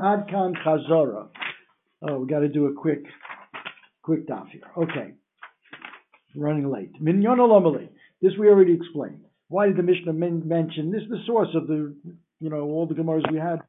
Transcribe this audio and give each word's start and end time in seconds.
Adkan 0.00 0.54
Chazora. 0.64 1.28
Oh, 2.02 2.18
we 2.18 2.26
got 2.26 2.40
to 2.40 2.48
do 2.48 2.66
a 2.66 2.74
quick, 2.74 3.04
quick 4.02 4.26
daf 4.28 4.48
here. 4.50 4.62
Okay, 4.76 5.14
running 6.36 6.70
late. 6.70 7.00
Minyon 7.02 7.38
Olomali. 7.38 7.88
This 8.20 8.32
we 8.38 8.48
already 8.48 8.74
explained. 8.74 9.20
Why 9.48 9.66
did 9.66 9.76
the 9.76 9.82
Mishnah 9.82 10.12
men- 10.12 10.46
mention 10.46 10.90
this? 10.90 11.02
Is 11.02 11.08
the 11.08 11.22
source 11.26 11.48
of 11.54 11.66
the, 11.66 11.94
you 12.40 12.50
know, 12.50 12.62
all 12.62 12.86
the 12.86 12.94
Gemaras 12.94 13.30
we 13.30 13.38
had 13.38 13.60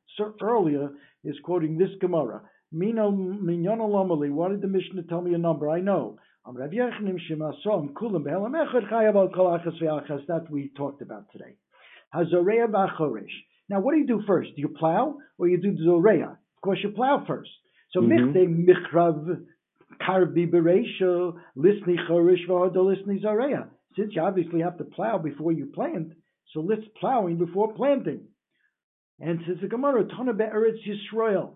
earlier 0.41 0.89
is 1.23 1.35
quoting 1.43 1.77
this 1.77 1.89
Gemara. 2.01 2.41
Minyon 2.73 3.80
Olomali. 3.80 4.32
Why 4.32 4.50
did 4.50 4.62
the 4.62 4.68
Mishnah 4.68 5.04
tell 5.04 5.21
me 5.21 5.34
a 5.34 5.38
number? 5.38 5.70
I 5.70 5.80
know. 5.82 6.18
That 6.46 6.73
we 10.50 10.71
talked 10.78 11.02
about 11.02 11.32
today. 11.32 11.55
Hazoreya 12.16 12.68
b'achoresh. 12.68 13.36
Now, 13.70 13.79
what 13.81 13.93
do 13.93 13.99
you 13.99 14.07
do 14.07 14.21
first? 14.25 14.55
Do 14.55 14.61
you 14.61 14.70
plow 14.70 15.18
or 15.38 15.47
you 15.47 15.57
do 15.57 15.75
zoreya? 15.84 16.38
Of 16.55 16.61
course, 16.61 16.79
you 16.84 16.89
plow 16.91 17.25
first. 17.25 17.52
So 17.91 18.02
Mhm. 18.02 18.34
michte 18.34 18.66
michrav 18.66 19.45
karbi 19.99 20.49
bereisha 20.49 21.40
lisni 21.55 21.98
choresh 22.07 22.45
v'hodo 22.48 22.85
lisni 22.85 23.20
zoreya. 23.20 23.70
Since 23.95 24.16
you 24.16 24.21
obviously 24.21 24.62
have 24.62 24.77
to 24.77 24.84
plow 24.85 25.17
before 25.17 25.52
you 25.52 25.66
plant, 25.67 26.13
so 26.53 26.62
let's 26.62 26.88
plowing 26.99 27.38
before 27.38 27.73
planting. 27.73 28.27
And 29.20 29.41
says 29.48 29.59
the 29.62 29.68
Gemara, 29.68 30.05
Tana 30.05 30.34
be'eretz 30.34 30.79
Yisrael. 30.85 31.54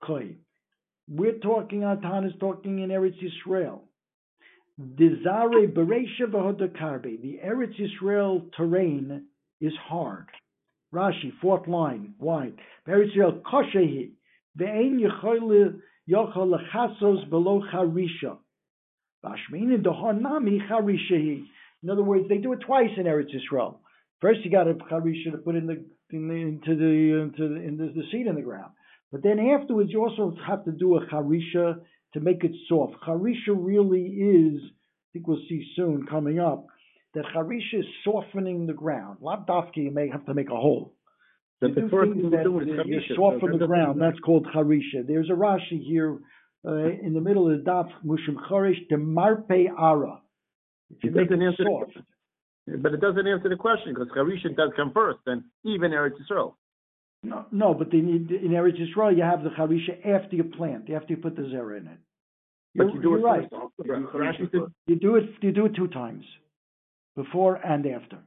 Koi. 0.00 0.36
We're 1.08 1.38
talking, 1.38 1.80
Atan 1.80 2.26
is 2.26 2.36
talking 2.40 2.80
in 2.80 2.90
Eretz 2.90 3.18
Yisrael. 3.22 3.82
Dizare 4.80 5.72
bereisha 5.72 6.26
v'hodo 6.26 6.68
karbi. 6.68 7.20
The 7.20 7.38
Eretz 7.44 7.76
Yisrael 7.78 8.50
terrain 8.56 9.26
is 9.60 9.74
hard. 9.76 10.26
Rashi, 10.92 11.32
fourth 11.40 11.68
line, 11.68 12.14
wide. 12.18 12.54
Eretz 12.88 13.16
Yisrael 13.16 13.42
koshehi. 13.42 14.10
Ve'ein 14.58 15.00
yechol 15.00 15.80
yochol 16.08 16.56
lechasos 16.56 17.28
below 17.30 17.62
charisha. 17.72 18.38
Bashmin 19.24 19.82
dohonami 19.82 20.68
charishahi. 20.68 21.44
In 21.82 21.90
other 21.90 22.02
words, 22.02 22.28
they 22.28 22.38
do 22.38 22.52
it 22.52 22.60
twice 22.66 22.90
in 22.96 23.04
Eretz 23.04 23.30
Yisrael. 23.34 23.76
First, 24.20 24.40
you 24.44 24.50
got 24.50 24.68
a 24.68 24.74
to 24.74 25.38
put 25.44 25.54
in 25.54 25.66
the, 25.66 25.84
in 26.10 26.28
the 26.28 26.34
into 26.34 26.76
the 26.76 27.22
into 27.22 27.48
the, 27.48 27.92
the, 27.94 28.02
seed 28.10 28.26
in 28.26 28.34
the 28.34 28.42
ground. 28.42 28.72
But 29.10 29.22
then 29.22 29.38
afterwards, 29.38 29.90
you 29.92 30.02
also 30.02 30.34
have 30.46 30.64
to 30.64 30.72
do 30.72 30.96
a 30.96 31.06
charisha 31.06 31.80
to 32.14 32.20
make 32.20 32.44
it 32.44 32.52
soft. 32.68 32.94
Charisha 33.06 33.54
really 33.56 34.02
is, 34.02 34.60
I 34.62 35.06
think 35.12 35.26
we'll 35.26 35.40
see 35.48 35.66
soon 35.74 36.06
coming 36.06 36.38
up, 36.38 36.66
that 37.14 37.24
charisha 37.34 37.80
is 37.80 37.86
softening 38.04 38.66
the 38.66 38.72
ground. 38.72 39.18
Labdafki, 39.22 39.76
you 39.76 39.90
may 39.90 40.08
have 40.08 40.24
to 40.26 40.34
make 40.34 40.48
a 40.48 40.56
hole. 40.56 40.94
You 41.60 41.74
the 41.74 41.82
do 41.82 41.88
first 41.90 42.12
thing 42.12 42.30
that 42.30 42.44
do 42.44 42.60
is 42.60 42.68
you 42.86 43.00
soften 43.14 43.50
So 43.52 43.58
the 43.58 43.66
ground. 43.66 44.00
That's 44.00 44.18
called 44.20 44.46
charisha. 44.54 45.06
There's 45.06 45.28
a 45.28 45.34
Rashi 45.34 45.84
here 45.84 46.18
uh, 46.66 46.72
in 46.72 47.12
the 47.14 47.20
middle 47.20 47.50
of 47.50 47.64
the 47.64 47.70
daf, 47.70 47.88
mushim 48.04 48.36
chorish 48.50 48.88
de 48.88 48.96
marpe 48.96 49.68
ara. 49.78 50.20
If 50.90 51.04
you 51.04 51.10
It 51.10 51.16
make 51.16 51.28
doesn't 51.28 51.42
it 51.42 51.46
answer 51.46 51.64
the. 51.64 52.02
But 52.78 52.94
it 52.94 53.00
doesn't 53.00 53.26
answer 53.26 53.48
the 53.48 53.56
question 53.56 53.94
because 53.94 54.08
Charisha 54.16 54.54
does 54.56 54.70
come 54.76 54.92
first, 54.92 55.20
and 55.26 55.42
even 55.64 55.90
Eretz 55.90 56.14
Yisrael. 56.20 56.54
No, 57.22 57.44
no, 57.50 57.74
but 57.74 57.92
need, 57.92 58.30
in 58.30 58.50
Eretz 58.52 58.78
Yisrael, 58.78 59.16
you 59.16 59.22
have 59.22 59.42
the 59.42 59.50
charisha 59.50 60.06
after 60.06 60.36
you 60.36 60.44
plant, 60.44 60.88
after 60.90 61.14
you 61.14 61.16
put 61.16 61.36
the 61.36 61.42
zera 61.42 61.78
in 61.78 61.86
it. 61.86 61.98
But 62.74 62.84
You're, 62.84 62.96
you 62.96 63.02
do 63.02 63.08
you're 63.10 63.18
it 63.18 63.22
right. 63.22 63.50
first. 63.50 64.14
Rashi 64.14 64.50
said, 64.50 64.60
You 64.86 64.96
do 64.96 65.16
it. 65.16 65.24
You 65.42 65.52
do 65.52 65.66
it 65.66 65.74
two 65.74 65.88
times, 65.88 66.24
before 67.16 67.56
and 67.56 67.86
after. 67.86 68.18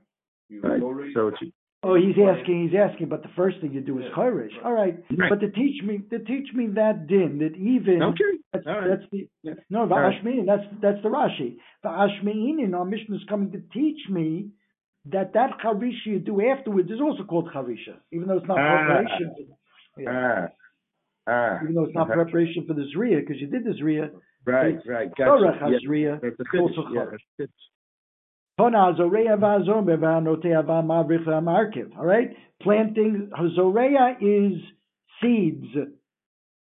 right. 0.62 0.80
So 1.14 1.28
it's, 1.30 1.38
Oh, 1.86 1.96
he's 1.96 2.16
asking. 2.16 2.70
He's 2.70 2.80
asking. 2.80 3.10
But 3.10 3.24
the 3.24 3.30
first 3.36 3.60
thing 3.60 3.74
you 3.74 3.82
do 3.82 4.00
is 4.00 4.06
chorish. 4.16 4.54
All 4.64 4.72
right. 4.72 5.04
Right. 5.18 5.30
But 5.30 5.42
to 5.42 5.52
teach 5.52 5.84
me, 5.84 6.00
to 6.12 6.20
teach 6.20 6.48
me 6.54 6.68
that 6.76 7.08
din, 7.08 7.40
that 7.40 7.58
even 7.58 8.02
okay. 8.02 8.40
that's, 8.54 8.66
All 8.66 8.80
right. 8.80 8.88
that's 8.92 9.04
the 9.12 9.28
Yeah. 9.44 9.56
no 9.70 9.82
All 9.82 9.88
right. 9.88 10.16
va'ashmein. 10.24 10.46
That's 10.46 10.64
that's 10.82 11.04
the 11.04 11.10
Rashi. 11.10 11.58
Va'ashmein. 11.84 12.74
Our 12.74 12.86
mission 12.86 13.14
is 13.16 13.22
coming 13.28 13.52
to 13.52 13.62
teach 13.74 14.00
me 14.10 14.52
that 15.12 15.34
that 15.34 15.60
charisha 15.62 16.06
you 16.06 16.20
do 16.20 16.42
afterwards 16.48 16.90
is 16.90 17.02
also 17.02 17.24
called 17.26 17.50
charisha, 17.54 17.96
even 18.14 18.30
though 18.30 18.38
it's 18.38 18.48
not 18.48 18.60
Ah. 18.60 18.86
preparation. 18.88 19.36
Yeah. 19.98 20.48
Ah. 20.48 20.48
Ah. 21.28 21.60
Even 21.64 21.76
though 21.76 21.84
it's 21.84 21.96
not 21.96 22.08
Okay. 22.10 22.14
preparation 22.16 22.66
for 22.66 22.76
the 22.76 22.86
zriya, 22.96 23.20
because 23.20 23.42
you 23.42 23.48
did 23.48 23.66
the 23.66 23.72
zriya. 23.72 24.10
Right, 24.46 24.76
it's 24.76 24.88
right. 24.88 25.10
Torah 25.18 25.58
Gotcha. 25.60 25.72
Yeah. 25.74 25.80
zriya. 25.86 26.22
That's 26.22 26.36
a 26.40 26.58
also 26.60 26.88
finish. 26.88 27.52
All 31.98 32.06
right, 32.06 32.30
planting 32.62 33.32
hazoreya 33.36 34.16
is 34.22 34.62
seeds. 35.20 35.66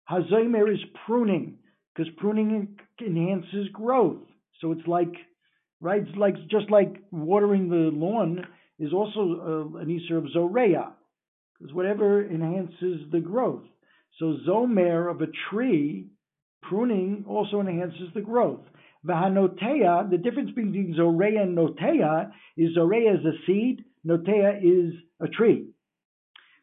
Hazomer 0.09 0.73
is 0.73 0.79
pruning 1.05 1.59
because 1.95 2.11
pruning 2.17 2.79
enhances 2.99 3.67
growth. 3.71 4.23
So 4.59 4.71
it's 4.71 4.87
like, 4.87 5.13
right? 5.81 6.01
It's 6.01 6.17
like 6.17 6.35
just 6.49 6.71
like 6.71 6.95
watering 7.11 7.69
the 7.69 7.91
lawn 7.93 8.43
is 8.79 8.91
also 8.91 9.19
uh, 9.19 9.77
an 9.79 9.87
isur 9.87 10.17
of 10.17 10.31
zoreya 10.31 10.93
because 11.59 11.75
whatever 11.75 12.25
enhances 12.25 13.01
the 13.11 13.19
growth. 13.19 13.63
So 14.19 14.37
zomer 14.47 15.11
of 15.11 15.21
a 15.21 15.27
tree, 15.51 16.07
pruning 16.63 17.25
also 17.27 17.59
enhances 17.59 18.11
the 18.15 18.21
growth. 18.21 18.61
The 19.05 20.19
difference 20.23 20.51
between 20.51 20.93
Zoreya 20.95 21.41
and 21.41 21.57
Notea 21.57 22.31
is 22.57 22.73
Zoreya 22.73 23.15
is 23.15 23.25
a 23.25 23.33
seed, 23.45 23.83
Notea 24.07 24.59
is 24.63 24.93
a 25.19 25.27
tree. 25.27 25.67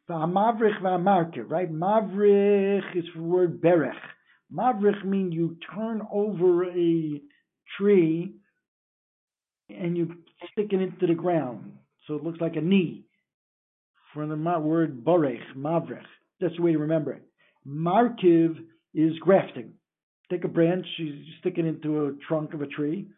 V'amavrich 0.09 0.81
v'amarker, 0.81 1.45
right? 1.49 1.71
Mavrich 1.71 2.97
is 2.97 3.05
the 3.15 3.23
word 3.23 3.61
berech. 3.61 3.93
Mavrich 4.53 5.05
means 5.05 5.35
you 5.35 5.57
turn 5.75 6.03
over 6.11 6.65
a 6.65 7.21
tree 7.79 8.35
and 9.69 9.97
you 9.97 10.17
stick 10.51 10.73
it 10.73 10.81
into 10.81 11.07
the 11.07 11.15
ground. 11.15 11.79
So 12.07 12.15
it 12.15 12.25
looks 12.25 12.41
like 12.41 12.57
a 12.57 12.61
knee. 12.61 13.05
From 14.13 14.31
the 14.31 14.59
word 14.59 15.05
borech, 15.05 15.55
mavrich. 15.57 16.03
That's 16.41 16.57
the 16.57 16.63
way 16.63 16.73
to 16.73 16.79
remember 16.79 17.13
it. 17.13 17.23
Markiv 17.65 18.57
is 18.95 19.17
grafting 19.21 19.75
take 20.31 20.45
a 20.45 20.49
branch, 20.49 20.87
you 20.97 21.23
stick 21.41 21.55
it 21.59 21.67
into 21.67 22.07
a 22.07 22.13
trunk 22.27 22.55
of 22.55 22.63
a 22.63 22.67
tree, 22.67 23.09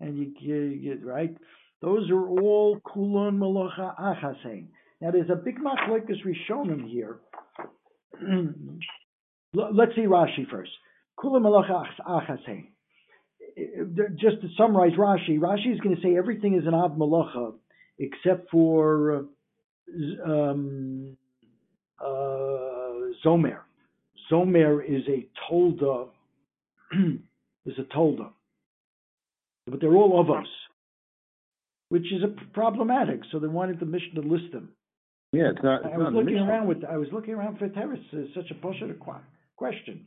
and 0.00 0.18
you 0.18 0.82
get, 0.82 1.04
right. 1.04 1.34
Those 1.80 2.10
are 2.10 2.28
all 2.28 2.80
kulon 2.86 3.38
malacha 3.38 3.98
achasein. 3.98 4.66
Now 5.00 5.10
there's 5.12 5.30
a 5.30 5.36
big 5.36 5.56
machlekes 5.58 6.18
rishonim 6.26 6.90
here. 6.90 7.20
Let's 9.54 9.94
see 9.94 10.02
Rashi 10.02 10.48
first. 10.50 10.70
Kulon 11.18 11.42
malacha 11.42 11.84
achasein. 12.06 12.66
Just 14.16 14.42
to 14.42 14.48
summarize 14.56 14.92
Rashi, 14.92 15.38
Rashi 15.38 15.72
is 15.72 15.80
going 15.80 15.96
to 15.96 16.02
say 16.02 16.16
everything 16.16 16.54
is 16.54 16.66
an 16.66 16.74
av 16.74 16.92
malacha 16.92 17.54
except 17.98 18.50
for 18.50 19.26
uh, 20.26 20.30
um, 20.30 21.16
uh, 22.00 22.06
zomer. 23.24 23.60
Zomer 24.30 24.82
is 24.84 25.02
a 25.08 25.26
tolda 25.50 26.08
is 27.66 27.74
a 27.78 27.96
tolda. 27.96 28.30
But 29.66 29.80
they're 29.80 29.94
all 29.94 30.20
of 30.20 30.30
us, 30.30 30.48
which 31.90 32.12
is 32.12 32.22
a 32.22 32.34
problematic. 32.52 33.20
So 33.30 33.38
they 33.38 33.46
wanted 33.46 33.78
the 33.78 33.86
mission 33.86 34.14
to 34.16 34.22
list 34.22 34.52
them. 34.52 34.70
Yeah, 35.32 35.50
it's 35.54 35.62
not. 35.62 35.84
It's 35.84 35.94
I 35.94 35.98
was 35.98 36.12
the 36.12 36.18
looking 36.18 36.38
around 36.38 36.66
with 36.66 36.84
I 36.84 36.96
was 36.96 37.08
looking 37.12 37.34
around 37.34 37.58
for 37.58 37.68
terrace. 37.68 38.00
It's 38.12 38.34
such 38.34 38.50
a 38.50 38.54
qu- 38.54 39.14
question 39.56 40.06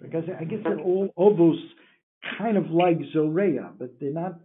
because 0.00 0.24
I 0.38 0.44
guess 0.44 0.60
they're 0.64 0.80
all 0.80 1.10
ovos, 1.18 1.58
kind 2.38 2.56
of 2.56 2.70
like 2.70 2.98
zoreya, 3.12 3.72
but 3.78 3.94
they're 4.00 4.12
not. 4.12 4.40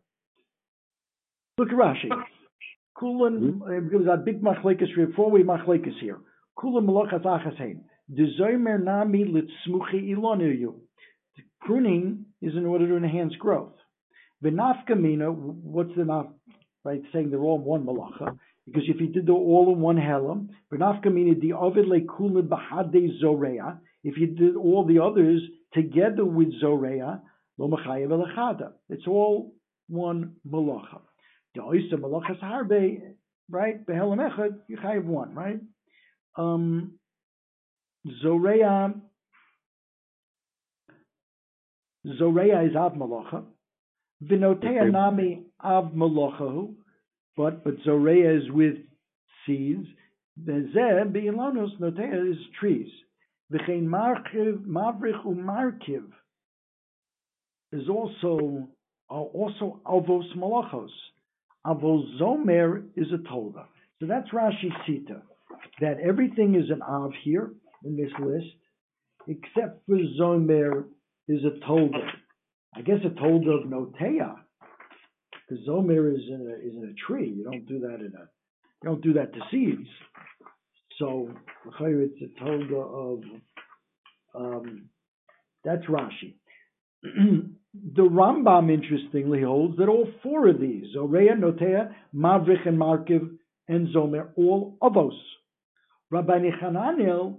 Look 1.57 1.69
at 1.69 1.75
Rashi. 1.75 2.09
Kulan, 2.99 3.61
uh, 3.63 3.67
there 3.89 3.99
was 3.99 4.07
a 4.11 4.17
big 4.17 4.41
machlekes 4.41 4.93
here, 4.93 5.09
four-way 5.15 5.43
machlekes 5.43 5.99
here. 6.01 6.19
Kulan 6.59 6.85
malachas 6.85 7.23
achasein. 7.23 7.79
Dezomer 8.11 8.83
nami 8.83 9.25
litzmuchi 9.25 10.15
ilonu. 10.15 10.75
Pruning 11.61 12.25
is 12.41 12.53
in 12.55 12.65
order 12.65 12.87
to 12.87 12.97
enhance 12.97 13.35
growth. 13.35 13.73
V'nafkamina, 14.43 15.33
what's 15.33 15.95
the 15.95 16.03
naf? 16.03 16.29
Right, 16.83 17.01
saying 17.11 17.31
they're 17.31 17.39
all 17.39 17.57
one 17.57 17.83
malacha. 17.83 18.37
Because 18.67 18.83
if 18.87 19.01
you 19.01 19.07
did 19.07 19.25
the 19.25 19.31
all 19.31 19.73
in 19.73 19.79
one 19.79 19.97
helam, 19.97 20.49
v'nafkamina 20.71 21.41
di 21.41 21.51
ovid 21.51 21.85
lekulin 21.85 22.47
b'hade 22.47 23.19
zoreya. 23.19 23.79
If 24.03 24.17
you 24.17 24.27
did 24.27 24.55
all 24.55 24.85
the 24.85 24.99
others 24.99 25.41
together 25.73 26.25
with 26.25 26.53
zoreya, 26.59 27.21
lo 27.57 27.69
machayev 27.69 28.09
elachada. 28.09 28.73
It's 28.89 29.07
all 29.07 29.53
one 29.87 30.35
malacha. 30.47 31.01
The 31.55 31.63
oyster 31.63 31.97
malachas 31.97 32.39
harbe, 32.43 33.15
right? 33.49 33.83
Behelam 33.83 34.19
echad, 34.29 34.59
you 34.67 34.77
have 34.77 35.05
one, 35.05 35.33
right? 35.33 35.59
Um, 36.35 36.99
zoreya. 38.21 38.93
Zoreya 42.17 42.61
is 42.61 42.75
av 42.75 42.93
malacha. 42.93 43.43
Vinotea 44.23 44.91
nami 44.91 45.43
av 45.63 45.91
malachahu. 45.93 46.75
But 47.37 47.63
but 47.63 47.75
Zoreya 47.83 48.37
is 48.37 48.51
with 48.51 48.75
seeds. 49.45 49.87
Bezeh 50.41 51.11
beilanos 51.11 51.79
notea 51.79 52.31
is 52.31 52.37
trees. 52.59 52.87
V'chein 53.51 53.85
markiv, 53.85 54.65
mavrich 54.65 55.25
umarkiv 55.25 56.05
is 57.71 57.89
also 57.89 58.67
are 59.09 59.21
also 59.21 59.81
avos 59.85 60.35
malachos. 60.35 60.89
Avos 61.65 62.19
zomer 62.19 62.85
is 62.95 63.07
a 63.13 63.17
tolda. 63.29 63.65
So 63.99 64.07
that's 64.07 64.29
Rashi 64.29 64.71
Sita. 64.85 65.21
That 65.81 65.97
everything 65.99 66.55
is 66.55 66.69
an 66.69 66.81
av 66.81 67.11
here 67.23 67.51
in 67.85 67.95
this 67.95 68.11
list, 68.19 68.55
except 69.27 69.85
for 69.85 69.97
zomer 70.19 70.85
is 71.27 71.41
a 71.43 71.65
tolda. 71.65 72.07
I 72.75 72.81
guess 72.81 72.99
a 73.05 73.09
tolda 73.09 73.61
of 73.61 73.67
notea, 73.69 74.35
because 75.47 75.65
zomer 75.67 76.13
is 76.13 76.21
in 76.27 76.41
a 76.41 76.67
is 76.67 76.75
in 76.75 76.95
a 76.95 77.07
tree. 77.07 77.29
You 77.29 77.43
don't 77.43 77.65
do 77.65 77.79
that 77.79 77.95
in 77.95 78.13
a 78.15 78.25
you 78.83 78.89
don't 78.89 79.01
do 79.01 79.13
that 79.13 79.33
to 79.33 79.39
seeds. 79.51 79.87
So 80.99 81.29
it's 81.79 82.21
a 82.21 82.43
tolda 82.43 83.13
of 83.13 83.23
um, 84.35 84.89
that's 85.63 85.85
Rashi. 85.85 86.35
the 87.03 88.01
Rambam 88.01 88.71
interestingly 88.71 89.41
holds 89.41 89.77
that 89.77 89.89
all 89.89 90.07
four 90.23 90.47
of 90.47 90.59
these, 90.59 90.85
Zoreya, 90.93 91.33
Notea, 91.33 91.93
Mavrich, 92.15 92.67
and 92.67 92.77
Markiv, 92.77 93.29
and 93.67 93.87
Zomer, 93.93 94.29
all 94.37 94.77
avos. 94.81 95.17
Rabbeinu 96.13 96.59
Chananel 96.61 97.37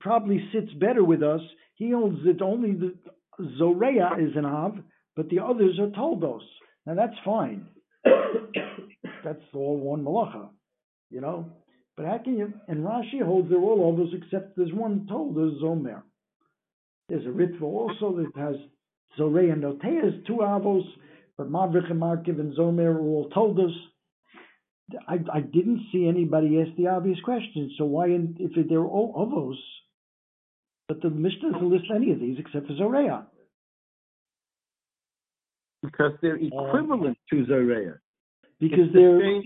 probably 0.00 0.48
sits 0.52 0.72
better 0.74 1.04
with 1.04 1.22
us. 1.22 1.40
He 1.74 1.90
holds 1.90 2.24
that 2.24 2.42
only 2.42 2.72
the 2.72 2.94
Zoreya 3.58 4.16
is 4.18 4.36
an 4.36 4.44
av, 4.44 4.78
but 5.14 5.28
the 5.28 5.40
others 5.40 5.78
are 5.78 5.90
toldos. 5.90 6.42
Now 6.86 6.94
that's 6.94 7.16
fine. 7.24 7.66
that's 9.24 9.42
all 9.54 9.76
one 9.76 10.04
malacha, 10.04 10.48
you 11.10 11.20
know. 11.20 11.46
But 11.96 12.06
how 12.06 12.18
can 12.18 12.36
you? 12.36 12.52
And 12.68 12.84
Rashi 12.84 13.22
holds 13.22 13.48
they're 13.48 13.58
all 13.58 13.92
avos 13.92 14.14
except 14.14 14.56
there's 14.56 14.72
one 14.72 15.06
toldos 15.08 15.62
Zomer. 15.62 16.02
There's 17.08 17.24
a 17.24 17.30
ritva 17.30 17.62
also 17.62 18.16
that 18.16 18.40
has 18.40 18.56
Zorei 19.18 19.52
and 19.52 19.62
Notea 19.62 20.06
is 20.08 20.26
two 20.26 20.38
avos, 20.42 20.84
but 21.38 21.50
Mavrich 21.50 21.90
and 21.90 22.00
Markiv 22.00 22.40
and 22.40 22.56
Zomer 22.56 22.94
are 22.94 23.00
all 23.00 23.30
told 23.30 23.58
us. 23.58 23.70
I, 25.08 25.18
I 25.32 25.40
didn't 25.40 25.86
see 25.90 26.06
anybody 26.06 26.60
ask 26.60 26.76
the 26.76 26.88
obvious 26.88 27.18
question. 27.24 27.72
So 27.76 27.84
why, 27.84 28.06
in, 28.06 28.36
if 28.38 28.68
they're 28.68 28.80
all 28.80 29.14
avos, 29.14 29.56
but 30.88 31.02
the 31.02 31.10
Mishnah 31.10 31.52
doesn't 31.52 31.70
list 31.70 31.84
any 31.94 32.12
of 32.12 32.20
these 32.20 32.38
except 32.38 32.68
for 32.68 32.76
Zoreya? 32.76 33.26
Because 35.82 36.12
they're 36.22 36.36
equivalent 36.36 37.18
uh, 37.32 37.34
to 37.34 37.46
Zoreya. 37.46 37.94
Because 38.60 38.86
they're, 38.92 39.18
the 39.18 39.42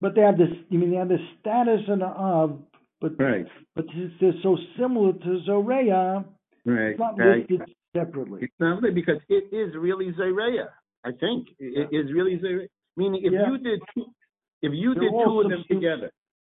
but 0.00 0.14
they 0.14 0.22
have 0.22 0.38
this. 0.38 0.48
You 0.70 0.78
mean 0.78 0.90
they 0.90 0.96
have 0.96 1.08
the 1.08 1.18
status 1.40 1.80
and 1.88 2.02
av, 2.02 2.58
but 3.00 3.18
right. 3.18 3.46
But 3.74 3.86
they're 4.20 4.32
so 4.42 4.56
similar 4.78 5.12
to 5.12 5.40
Zoreya, 5.44 6.24
right. 6.64 6.90
it's 6.90 6.98
not 6.98 7.16
listed 7.16 7.62
separately. 7.96 8.40
It's 8.42 8.54
not 8.58 8.82
because 8.94 9.20
it 9.28 9.54
is 9.54 9.74
really 9.76 10.12
Zereya. 10.12 10.68
I 11.04 11.10
think 11.12 11.48
it 11.58 11.88
is 11.92 12.12
really 12.12 12.38
Zereya. 12.38 12.66
Meaning, 12.96 13.22
if 13.24 13.32
yeah. 13.32 13.50
you 13.50 13.58
did 13.58 13.80
two, 13.94 14.06
if 14.66 14.72
you 14.72 14.94
They're 14.94 15.04
did 15.04 15.12
two 15.24 15.40
of 15.40 15.50
them 15.50 15.64
together, 15.70 16.10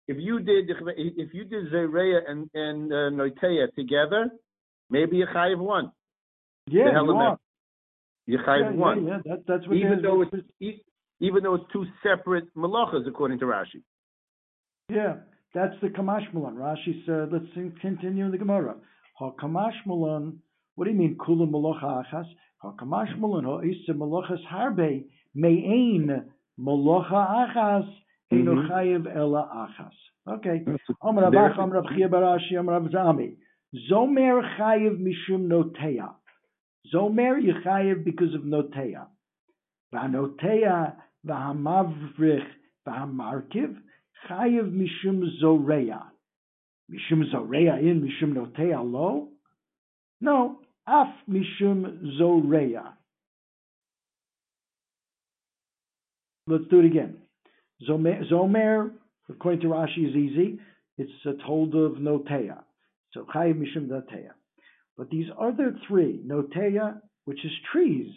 if 0.09 0.17
you 0.19 0.41
did 0.41 0.65
if 0.97 1.29
you 1.33 1.45
did 1.45 1.73
Zereya 1.73 2.21
and 2.31 2.41
and 2.55 2.93
uh, 2.93 3.11
Noitea 3.19 3.75
together, 3.75 4.23
maybe 4.91 5.17
you 5.19 5.27
chayiv 5.35 5.59
one. 5.59 5.93
Yeah, 6.67 6.93
you 7.03 7.11
are. 7.13 7.39
You 8.27 8.39
chayiv 8.47 8.73
yeah, 8.73 8.85
one. 8.87 9.07
Yeah, 9.07 9.11
yeah, 9.11 9.19
that, 9.27 9.41
that's 9.49 9.67
what 9.67 9.77
even 9.77 10.03
though 10.03 10.23
it's 10.23 10.81
even 11.21 11.43
though 11.43 11.55
it's 11.55 11.69
two 11.73 11.87
separate 12.03 12.47
malachas 12.57 13.07
according 13.07 13.39
to 13.41 13.47
Rashi. 13.47 13.83
Yeah, 14.89 15.17
that's 15.55 15.75
the 15.83 15.89
Kamash 15.89 16.33
Malan. 16.35 16.57
Rashi 16.57 17.05
said, 17.07 17.29
let's 17.31 17.53
continue 17.81 18.25
in 18.25 18.33
the 18.33 18.39
Gemara. 18.39 18.75
Ha 19.19 19.31
Kamash 19.41 19.79
Malan 19.87 20.41
what 20.81 20.87
do 20.87 20.93
you 20.93 20.99
mean 20.99 21.17
kula 21.17 21.47
malocha 21.47 22.03
achas? 22.03 22.25
Hakamash 22.65 23.15
mulin 23.19 23.45
ha'isa 23.45 23.93
malachas 23.93 24.43
harbe 24.51 25.05
me'ain 25.35 26.25
malocha 26.61 27.23
achas 27.43 27.89
eno 28.31 28.55
mm-hmm. 28.55 28.69
chayiv 28.71 29.17
ela 29.17 29.49
achas. 29.55 29.95
Okay. 30.27 30.65
Amar 31.03 31.25
Abach, 31.25 31.59
Amar 31.59 31.83
Abchia 31.83 32.09
Barashi, 32.09 32.59
Amar 32.59 32.81
Abzami. 32.81 33.37
Zomer 33.91 34.43
chayiv 34.59 35.01
mishum 35.01 35.49
noteya. 35.49 36.15
Zomer 36.93 37.41
yechayiv 37.41 38.05
because 38.05 38.35
of 38.35 38.43
noteya. 38.43 39.07
V'anoteya 39.95 40.95
v'hamavrich 41.27 42.47
v'hamarkiv 42.87 43.77
chayiv 44.29 44.71
mishum 44.73 45.25
zoreya. 45.43 46.03
Mishum 46.91 47.25
zoreya 47.33 47.81
in 47.81 48.03
mishum 48.03 48.35
noteya 48.35 48.83
lo. 48.83 49.29
No, 50.21 50.61
af 50.87 51.09
mishum 51.29 52.19
zoreya. 52.19 52.95
Let's 56.51 56.65
do 56.69 56.81
it 56.81 56.87
again. 56.87 57.17
Zomer, 57.89 58.91
according 59.29 59.61
to 59.61 59.69
Rashi, 59.69 60.09
is 60.09 60.17
easy. 60.17 60.59
It's 60.99 61.13
a 61.25 61.35
told 61.47 61.77
of 61.77 61.93
noteya. 61.93 62.59
So 63.15 63.25
chayiv 63.33 63.55
mishum 63.55 63.87
noteya. 63.87 64.31
But 64.99 65.11
these 65.11 65.27
other 65.41 65.77
three, 65.87 66.21
noteya, 66.27 67.01
which 67.25 67.45
is 67.45 67.53
trees, 67.73 68.13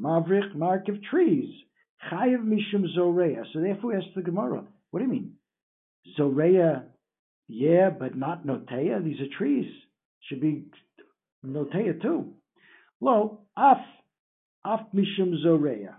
mavrich, 0.00 0.54
mark 0.54 0.88
of 0.88 1.02
trees, 1.02 1.52
chayiv 2.10 2.44
mishum 2.44 2.86
zoreya. 2.94 3.42
So 3.52 3.60
therefore, 3.60 3.90
we 3.90 3.96
ask 3.96 4.06
the 4.14 4.22
Gemara, 4.22 4.64
what 4.92 5.00
do 5.00 5.06
you 5.06 5.10
mean? 5.10 5.32
Zoreya, 6.16 6.84
yeah, 7.48 7.90
but 7.90 8.16
not 8.16 8.46
noteya. 8.46 9.02
These 9.02 9.20
are 9.20 9.36
trees. 9.36 9.70
Should 10.28 10.40
be 10.40 10.66
Noteya 11.44 12.00
too. 12.00 12.34
Lo, 13.00 13.40
af, 13.56 13.78
af 14.64 14.80
mishum 14.94 15.34
zoreya. 15.42 15.96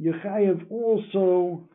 Yechayev 0.00 0.70
also 0.70 1.68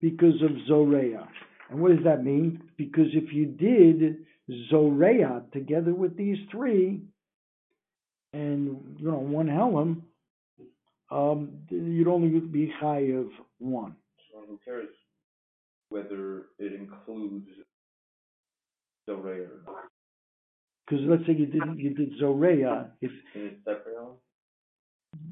because 0.00 0.42
of 0.42 0.50
zoreya. 0.66 1.28
And 1.70 1.80
what 1.80 1.94
does 1.94 2.04
that 2.04 2.24
mean? 2.24 2.62
Because 2.76 3.08
if 3.12 3.32
you 3.32 3.46
did 3.46 4.24
zoreya 4.70 5.42
together 5.52 5.94
with 5.94 6.16
these 6.16 6.38
three, 6.50 7.02
and 8.32 8.96
you 8.98 9.10
know 9.10 9.18
one 9.18 9.46
helam, 9.46 10.02
um, 11.10 11.50
you'd 11.70 12.08
only 12.08 12.40
be 12.40 12.72
chayev 12.82 13.28
one. 13.58 13.96
So 14.30 14.44
who 14.46 14.58
cares 14.64 14.88
whether 15.88 16.46
it 16.58 16.72
includes 16.74 17.48
zoreya 19.06 19.44
or 19.44 19.62
not? 19.66 19.84
Because 20.88 21.04
let's 21.06 21.26
say 21.26 21.34
you 21.34 21.46
did 21.46 21.62
you 21.76 21.90
did 21.90 22.12
Zoreya, 22.18 22.90
if 23.02 23.10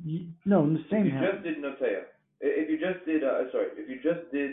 you, 0.05 0.27
no, 0.45 0.65
in 0.65 0.75
the 0.75 0.85
same 0.91 1.07
if 1.07 1.15
you 1.15 1.33
just 1.33 1.45
did 1.45 1.59
Notea. 1.59 2.03
If 2.41 2.71
you 2.71 2.79
just 2.79 3.05
did, 3.07 3.25
uh, 3.25 3.51
sorry, 3.53 3.69
if 3.77 3.89
you 3.89 3.97
just 3.97 4.31
did 4.33 4.53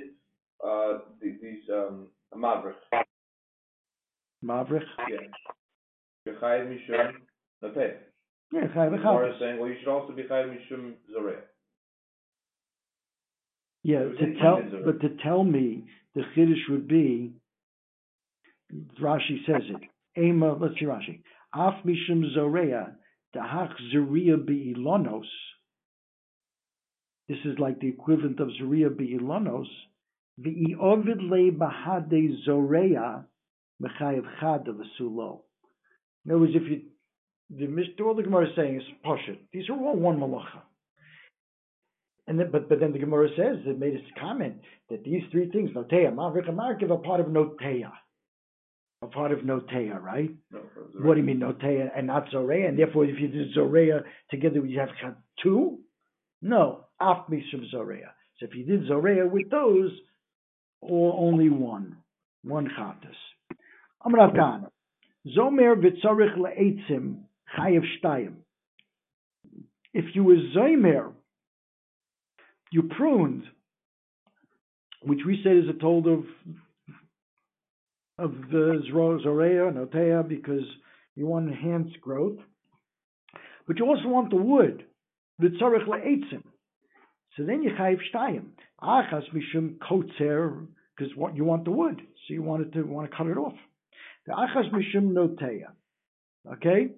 uh, 0.65 0.99
these 1.21 1.63
um, 1.71 2.07
Mavrich. 2.35 2.73
Mavrich. 4.43 4.83
Yeah. 5.09 5.17
Yechayev 6.27 6.67
mishum 6.67 7.11
Notea. 7.63 7.93
Yeah, 8.51 8.67
Chayev 8.75 9.33
is 9.33 9.39
saying, 9.39 9.59
well, 9.59 9.69
you 9.69 9.75
should 9.79 9.91
also 9.91 10.13
be 10.13 10.23
mishum 10.23 10.93
Zoreya. 11.11 11.41
Yeah, 13.83 13.99
to 13.99 14.33
tell, 14.41 14.61
but 14.85 15.01
to 15.01 15.09
tell 15.21 15.43
me 15.43 15.83
the 16.15 16.21
chiddush 16.35 16.69
would 16.69 16.87
be, 16.87 17.33
Rashi 19.01 19.45
says 19.45 19.63
it. 19.67 20.21
Ema, 20.21 20.53
let's 20.53 20.75
see 20.79 20.85
Rashi. 20.85 21.21
Af 21.53 21.83
mishum 21.85 22.23
zorea, 22.35 22.93
dahach 23.35 23.73
zeria 23.93 24.37
beilonos. 24.37 25.25
This 27.27 27.37
is 27.45 27.57
like 27.59 27.79
the 27.79 27.87
equivalent 27.87 28.39
of 28.39 28.49
zeria 28.59 28.89
beilonos. 28.89 29.67
V'iovid 30.39 31.21
le 31.29 31.51
bahade 31.51 32.47
zorea 32.47 33.23
mechayev 33.81 34.25
chad 34.39 34.67
of. 34.67 34.75
In 36.25 36.31
other 36.31 36.39
words, 36.39 36.53
if 36.55 36.63
you 36.63 36.81
the 37.49 38.03
all 38.03 38.15
the 38.15 38.23
Gemara 38.23 38.47
is 38.49 38.55
saying 38.55 38.77
is 38.77 38.83
poshut. 39.05 39.37
These 39.51 39.69
are 39.69 39.73
all 39.73 39.95
one 39.95 40.17
malacha. 40.17 40.61
And 42.25 42.39
then, 42.39 42.49
but 42.51 42.67
but 42.69 42.79
then 42.79 42.93
the 42.93 42.99
Gemara 42.99 43.29
says 43.37 43.57
it 43.65 43.77
made 43.77 43.95
a 43.95 44.19
comment 44.19 44.61
that 44.89 45.03
these 45.03 45.21
three 45.31 45.51
things, 45.51 45.71
noteya, 45.71 46.13
mavrik, 46.13 46.49
markiv, 46.49 46.89
are 46.89 46.97
part 46.97 47.19
of 47.19 47.27
noteya 47.27 47.91
a 49.03 49.07
part 49.07 49.31
of 49.31 49.39
Notea, 49.39 50.01
right? 50.01 50.31
No, 50.51 50.59
what 51.01 51.15
do 51.15 51.19
you 51.19 51.25
mean 51.25 51.39
Notea 51.39 51.89
and 51.95 52.07
not 52.07 52.29
Zoreya? 52.31 52.69
And 52.69 52.79
therefore, 52.79 53.05
if 53.05 53.19
you 53.19 53.27
do 53.27 53.51
Zoreya 53.53 54.03
together, 54.31 54.65
you 54.65 54.79
have 54.79 54.89
two? 55.41 55.79
No, 56.43 56.87
Af 56.99 57.27
Mishum 57.31 57.71
Zoreya. 57.71 58.11
So 58.37 58.47
if 58.47 58.53
you 58.53 58.65
did 58.65 58.85
Zoreya 58.87 59.25
with 59.25 59.49
those, 59.49 59.91
or 60.81 61.13
only 61.17 61.49
one, 61.49 61.95
one 62.43 62.67
Chatas. 62.77 63.57
Amrav 64.05 64.35
Khan, 64.35 64.67
Zomer 65.25 65.75
v'tzorich 65.75 66.37
le'etzim 66.37 67.21
chayev 67.57 67.83
shtayim. 67.97 68.33
If 69.93 70.13
you 70.15 70.25
were 70.25 70.35
Zomer, 70.53 71.13
you 72.73 72.89
pruned, 72.97 73.43
which 75.01 75.19
we 75.25 75.39
said 75.43 75.55
is 75.55 75.69
a 75.69 75.79
told 75.79 76.07
of 76.07 76.25
of 78.17 78.33
the 78.51 78.83
Zorea, 78.93 79.73
Notea, 79.73 80.27
because 80.27 80.65
you 81.15 81.25
want 81.25 81.47
enhanced 81.47 82.01
growth. 82.01 82.37
But 83.65 83.79
you 83.79 83.85
also 83.85 84.07
want 84.07 84.29
the 84.29 84.35
wood, 84.35 84.83
the 85.39 85.47
tzarech 85.47 85.87
le'etzim. 85.87 86.43
So 87.35 87.43
then 87.43 87.63
you 87.63 87.71
chayiv 87.71 87.99
shtayim. 88.13 88.45
Achas 88.81 89.23
mishum 89.33 89.77
kotzer, 89.77 90.67
because 90.95 91.15
what 91.15 91.35
you 91.35 91.43
want 91.43 91.65
the 91.65 91.71
wood, 91.71 91.99
so 91.99 92.33
you 92.33 92.43
wanted 92.43 92.73
to 92.73 92.83
want 92.83 93.09
to 93.09 93.17
cut 93.17 93.27
it 93.27 93.37
off. 93.37 93.55
The 94.27 94.33
achas 94.33 94.71
mishum 94.71 95.13
noteya. 95.13 95.71
Okay. 96.53 96.89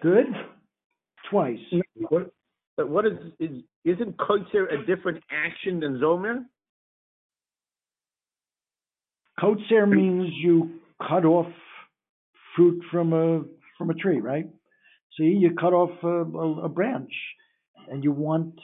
Good. 0.00 0.26
Twice. 1.30 1.58
What, 2.08 2.32
what 2.76 3.06
is 3.06 3.12
is 3.40 3.62
isn't 3.84 4.16
kotzer 4.16 4.72
a 4.72 4.84
different 4.86 5.22
action 5.30 5.80
than 5.80 5.98
zomer? 5.98 6.44
Kotzer 9.40 9.88
means 9.88 10.32
you 10.42 10.80
cut 11.06 11.24
off 11.24 11.52
fruit 12.54 12.82
from 12.90 13.12
a 13.12 13.42
from 13.78 13.90
a 13.90 13.94
tree, 13.94 14.20
right? 14.20 14.46
See, 15.16 15.24
you 15.24 15.54
cut 15.58 15.72
off 15.72 15.90
a, 16.02 16.06
a, 16.06 16.64
a 16.64 16.68
branch, 16.68 17.12
and 17.90 18.04
you 18.04 18.12
want 18.12 18.54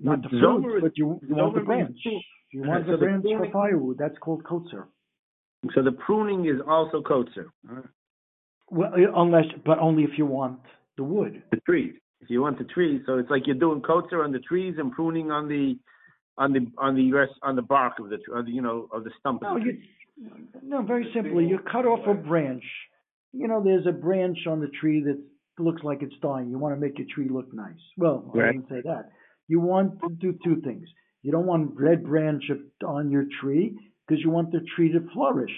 not 0.00 0.22
the 0.22 0.28
fruit, 0.28 0.82
but 0.82 0.92
you, 0.96 1.20
you 1.26 1.34
want 1.34 1.54
the 1.54 1.60
branch. 1.60 1.98
You 2.52 2.62
want 2.62 2.86
so 2.86 2.92
the 2.92 2.98
branch 2.98 3.24
the 3.24 3.36
for 3.38 3.50
firewood. 3.50 3.96
That's 3.98 4.16
called 4.18 4.44
kotzer. 4.44 4.84
So 5.74 5.82
the 5.82 5.92
pruning 5.92 6.46
is 6.46 6.60
also 6.66 7.02
kotzer. 7.02 7.50
Well, 8.70 8.92
unless, 9.16 9.46
but 9.64 9.78
only 9.78 10.04
if 10.04 10.10
you 10.16 10.26
want 10.26 10.60
the 10.96 11.04
wood. 11.04 11.42
The 11.50 11.60
trees. 11.60 11.94
If 12.20 12.30
you 12.30 12.42
want 12.42 12.58
the 12.58 12.64
trees, 12.64 13.02
so 13.06 13.18
it's 13.18 13.30
like 13.30 13.46
you're 13.46 13.56
doing 13.56 13.80
kotzer 13.80 14.24
on 14.24 14.32
the 14.32 14.40
trees 14.40 14.74
and 14.78 14.90
pruning 14.90 15.30
on 15.30 15.48
the 15.48 15.78
on 16.36 16.52
the 16.52 16.66
on 16.76 16.96
the 16.96 17.12
rest 17.12 17.32
on 17.42 17.54
the 17.54 17.62
bark 17.62 17.94
of 18.00 18.10
the, 18.10 18.18
the 18.44 18.50
you 18.50 18.60
know 18.60 18.88
of 18.92 19.04
the 19.04 19.10
stump. 19.20 19.42
No, 19.42 19.56
you, 19.56 19.78
no, 20.62 20.82
very 20.82 21.10
simply, 21.14 21.46
you 21.46 21.60
cut 21.70 21.86
off 21.86 22.00
a 22.08 22.14
branch. 22.14 22.64
You 23.32 23.48
know, 23.48 23.62
there's 23.62 23.86
a 23.86 23.92
branch 23.92 24.38
on 24.46 24.60
the 24.60 24.68
tree 24.80 25.02
that 25.04 25.22
looks 25.62 25.82
like 25.82 26.02
it's 26.02 26.14
dying. 26.22 26.50
You 26.50 26.58
want 26.58 26.74
to 26.74 26.80
make 26.80 26.98
your 26.98 27.06
tree 27.14 27.28
look 27.30 27.52
nice. 27.52 27.80
Well, 27.96 28.30
right. 28.34 28.48
I 28.48 28.52
didn't 28.52 28.68
say 28.68 28.80
that. 28.84 29.10
You 29.48 29.60
want 29.60 30.00
to 30.00 30.10
do 30.10 30.38
two 30.44 30.60
things. 30.62 30.88
You 31.22 31.32
don't 31.32 31.46
want 31.46 31.72
red 31.74 32.04
branch 32.04 32.44
on 32.86 33.10
your 33.10 33.24
tree 33.40 33.76
because 34.06 34.22
you 34.22 34.30
want 34.30 34.52
the 34.52 34.60
tree 34.76 34.92
to 34.92 35.00
flourish. 35.12 35.52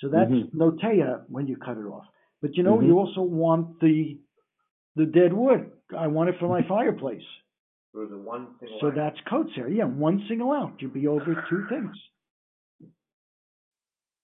So 0.00 0.08
that's 0.08 0.30
mm-hmm. 0.30 0.60
notea 0.60 1.22
when 1.28 1.46
you 1.46 1.56
cut 1.56 1.76
it 1.76 1.86
off. 1.86 2.04
But 2.40 2.56
you 2.56 2.62
know, 2.62 2.76
mm-hmm. 2.76 2.86
you 2.86 2.98
also 2.98 3.20
want 3.20 3.80
the 3.80 4.18
the 4.96 5.06
dead 5.06 5.32
wood. 5.32 5.70
I 5.96 6.08
want 6.08 6.30
it 6.30 6.36
for 6.38 6.48
my 6.48 6.66
fireplace. 6.68 7.22
So, 7.94 8.00
one 8.00 8.48
so 8.80 8.90
that's 8.94 9.16
kotzer. 9.30 9.74
Yeah, 9.74 9.84
one 9.84 10.24
single 10.28 10.52
out. 10.52 10.74
You'd 10.78 10.92
be 10.92 11.06
over 11.06 11.44
two 11.48 11.66
things. 11.68 11.96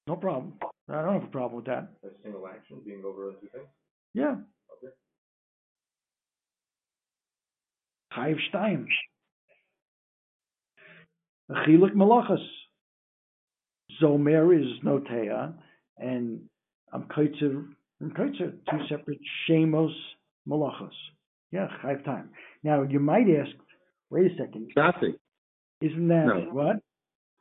No 0.07 0.17
problem. 0.17 0.55
I 0.89 1.03
don't 1.03 1.15
have 1.15 1.25
a 1.25 1.33
problem 1.33 1.57
with 1.57 1.67
that. 1.67 1.89
A 2.05 2.09
single 2.23 2.47
action 2.47 2.81
being 2.85 3.03
over 3.07 3.33
two 3.41 3.49
things? 3.53 3.65
Yeah. 4.13 4.35
Okay. 4.77 4.93
Chayiv 8.15 8.37
Shtayim. 8.53 8.87
Achiluk 11.51 11.95
Malachas. 11.95 12.45
Zomer 14.03 14.61
is 14.61 14.67
Notea, 14.85 15.55
and 15.99 16.41
I'm 16.93 17.05
Kaitzer, 17.05 17.65
I'm 18.01 18.11
Kaitzer, 18.11 18.55
two 18.69 18.79
separate 18.89 19.21
Shemos 19.49 19.93
Malachas. 20.49 20.91
Yeah, 21.53 21.69
Chayiv 21.83 22.05
time. 22.05 22.31
Now, 22.63 22.83
you 22.83 22.99
might 22.99 23.27
ask, 23.31 23.55
wait 24.11 24.33
a 24.33 24.35
second. 24.37 24.71
Nothing. 24.77 25.15
Isn't 25.81 26.09
that 26.09 26.27
no. 26.27 26.49
what? 26.51 26.77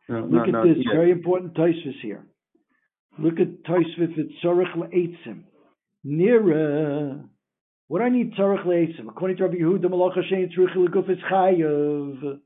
No, 0.09 0.21
Look 0.21 0.31
no, 0.31 0.43
at 0.43 0.49
no, 0.49 0.67
this, 0.67 0.83
very 0.93 1.11
important 1.11 1.55
Tosfos 1.55 1.99
here. 2.01 2.25
Look 3.19 3.39
at 3.39 3.63
Tosfos 3.63 4.17
at 4.17 4.25
Tzorech 4.43 4.75
Le'etzim. 4.75 5.43
Nira. 6.05 7.23
What 7.87 7.99
do 7.99 8.05
I 8.05 8.09
need 8.09 8.33
Tzorech 8.33 8.65
Le'etzim? 8.65 9.07
According 9.09 9.37
to 9.37 9.43
Rabbi 9.43 9.57
Yehuda, 9.57 9.85
Malach 9.85 10.15
Hashem 10.15 10.49
Tzorech 10.49 10.75
L'guf 10.75 11.09
is. 11.09 12.39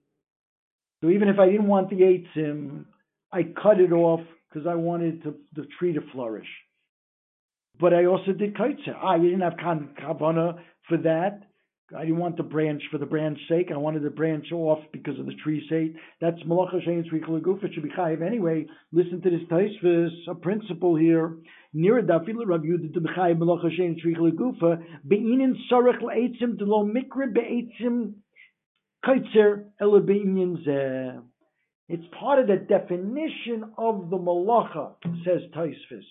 So 1.02 1.10
even 1.10 1.28
if 1.30 1.40
I 1.40 1.46
didn't 1.46 1.68
want 1.68 1.90
the 1.90 1.98
Eitzim, 1.98 2.86
I 3.32 3.44
cut 3.44 3.80
it 3.80 3.92
off 3.92 4.22
because 4.50 4.68
I 4.68 4.76
wanted 4.76 5.24
to, 5.24 5.36
the 5.56 5.68
tree 5.78 5.94
to 5.94 6.02
flourish. 6.12 6.48
But 7.80 7.94
I 7.94 8.06
also 8.06 8.32
did 8.32 8.56
kaitzer. 8.56 8.96
Ah, 9.00 9.16
you 9.16 9.30
didn't 9.30 9.42
have 9.42 9.54
kavana 9.54 10.60
for 10.90 10.98
that. 10.98 11.44
I 11.96 12.02
didn't 12.02 12.18
want 12.18 12.36
the 12.36 12.44
branch 12.44 12.84
for 12.92 12.98
the 12.98 13.06
branch 13.06 13.40
sake. 13.48 13.70
I 13.74 13.78
wanted 13.78 14.04
the 14.04 14.10
branch 14.10 14.52
off 14.52 14.80
because 14.92 15.18
of 15.20 15.26
the 15.26 15.36
tree 15.42 15.66
sake. 15.70 15.96
That's 16.20 16.42
malacha 16.44 16.86
shein 16.86 17.06
tzrich 17.06 17.64
It 17.64 17.74
should 17.74 17.84
be 17.84 17.90
chayiv 17.90 18.22
anyway. 18.22 18.66
Listen 18.92 19.22
to 19.22 19.30
this 19.30 19.48
taisvis, 19.50 20.12
a 20.28 20.36
principle 20.36 20.98
here. 20.98 21.38
Near 21.74 22.02
dafil 22.02 22.46
Rav 22.46 22.62
Yehuda 22.62 22.94
to 22.94 23.00
b'chayiv 23.00 23.38
malacha 23.38 23.72
shein 23.80 23.96
tzrich 24.04 24.18
legufa 24.18 24.84
beinin 25.08 25.54
sarach 25.72 26.02
le'etzim 26.02 26.58
delo 26.58 26.86
mikra 26.86 27.34
be'etzim 27.34 28.16
kaitzer 29.06 29.70
ela 29.80 30.02
be'inyan 30.02 30.68
zeh. 30.68 31.22
It's 31.88 32.04
part 32.20 32.40
of 32.40 32.48
the 32.48 32.58
definition 32.58 33.72
of 33.78 34.10
the 34.10 34.18
malacha, 34.18 34.96
says 35.24 35.42
Taisvis. 35.56 36.04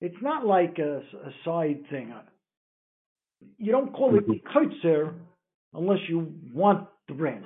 It's 0.00 0.22
not 0.22 0.46
like 0.46 0.78
a, 0.78 1.00
a 1.00 1.32
side 1.44 1.82
thing 1.90 2.14
you 3.58 3.72
don't 3.72 3.92
call 3.92 4.16
it 4.16 4.26
mm-hmm. 4.26 4.58
kotzer 4.58 5.14
unless 5.74 5.98
you 6.08 6.34
want 6.52 6.88
the 7.08 7.14
branch. 7.14 7.44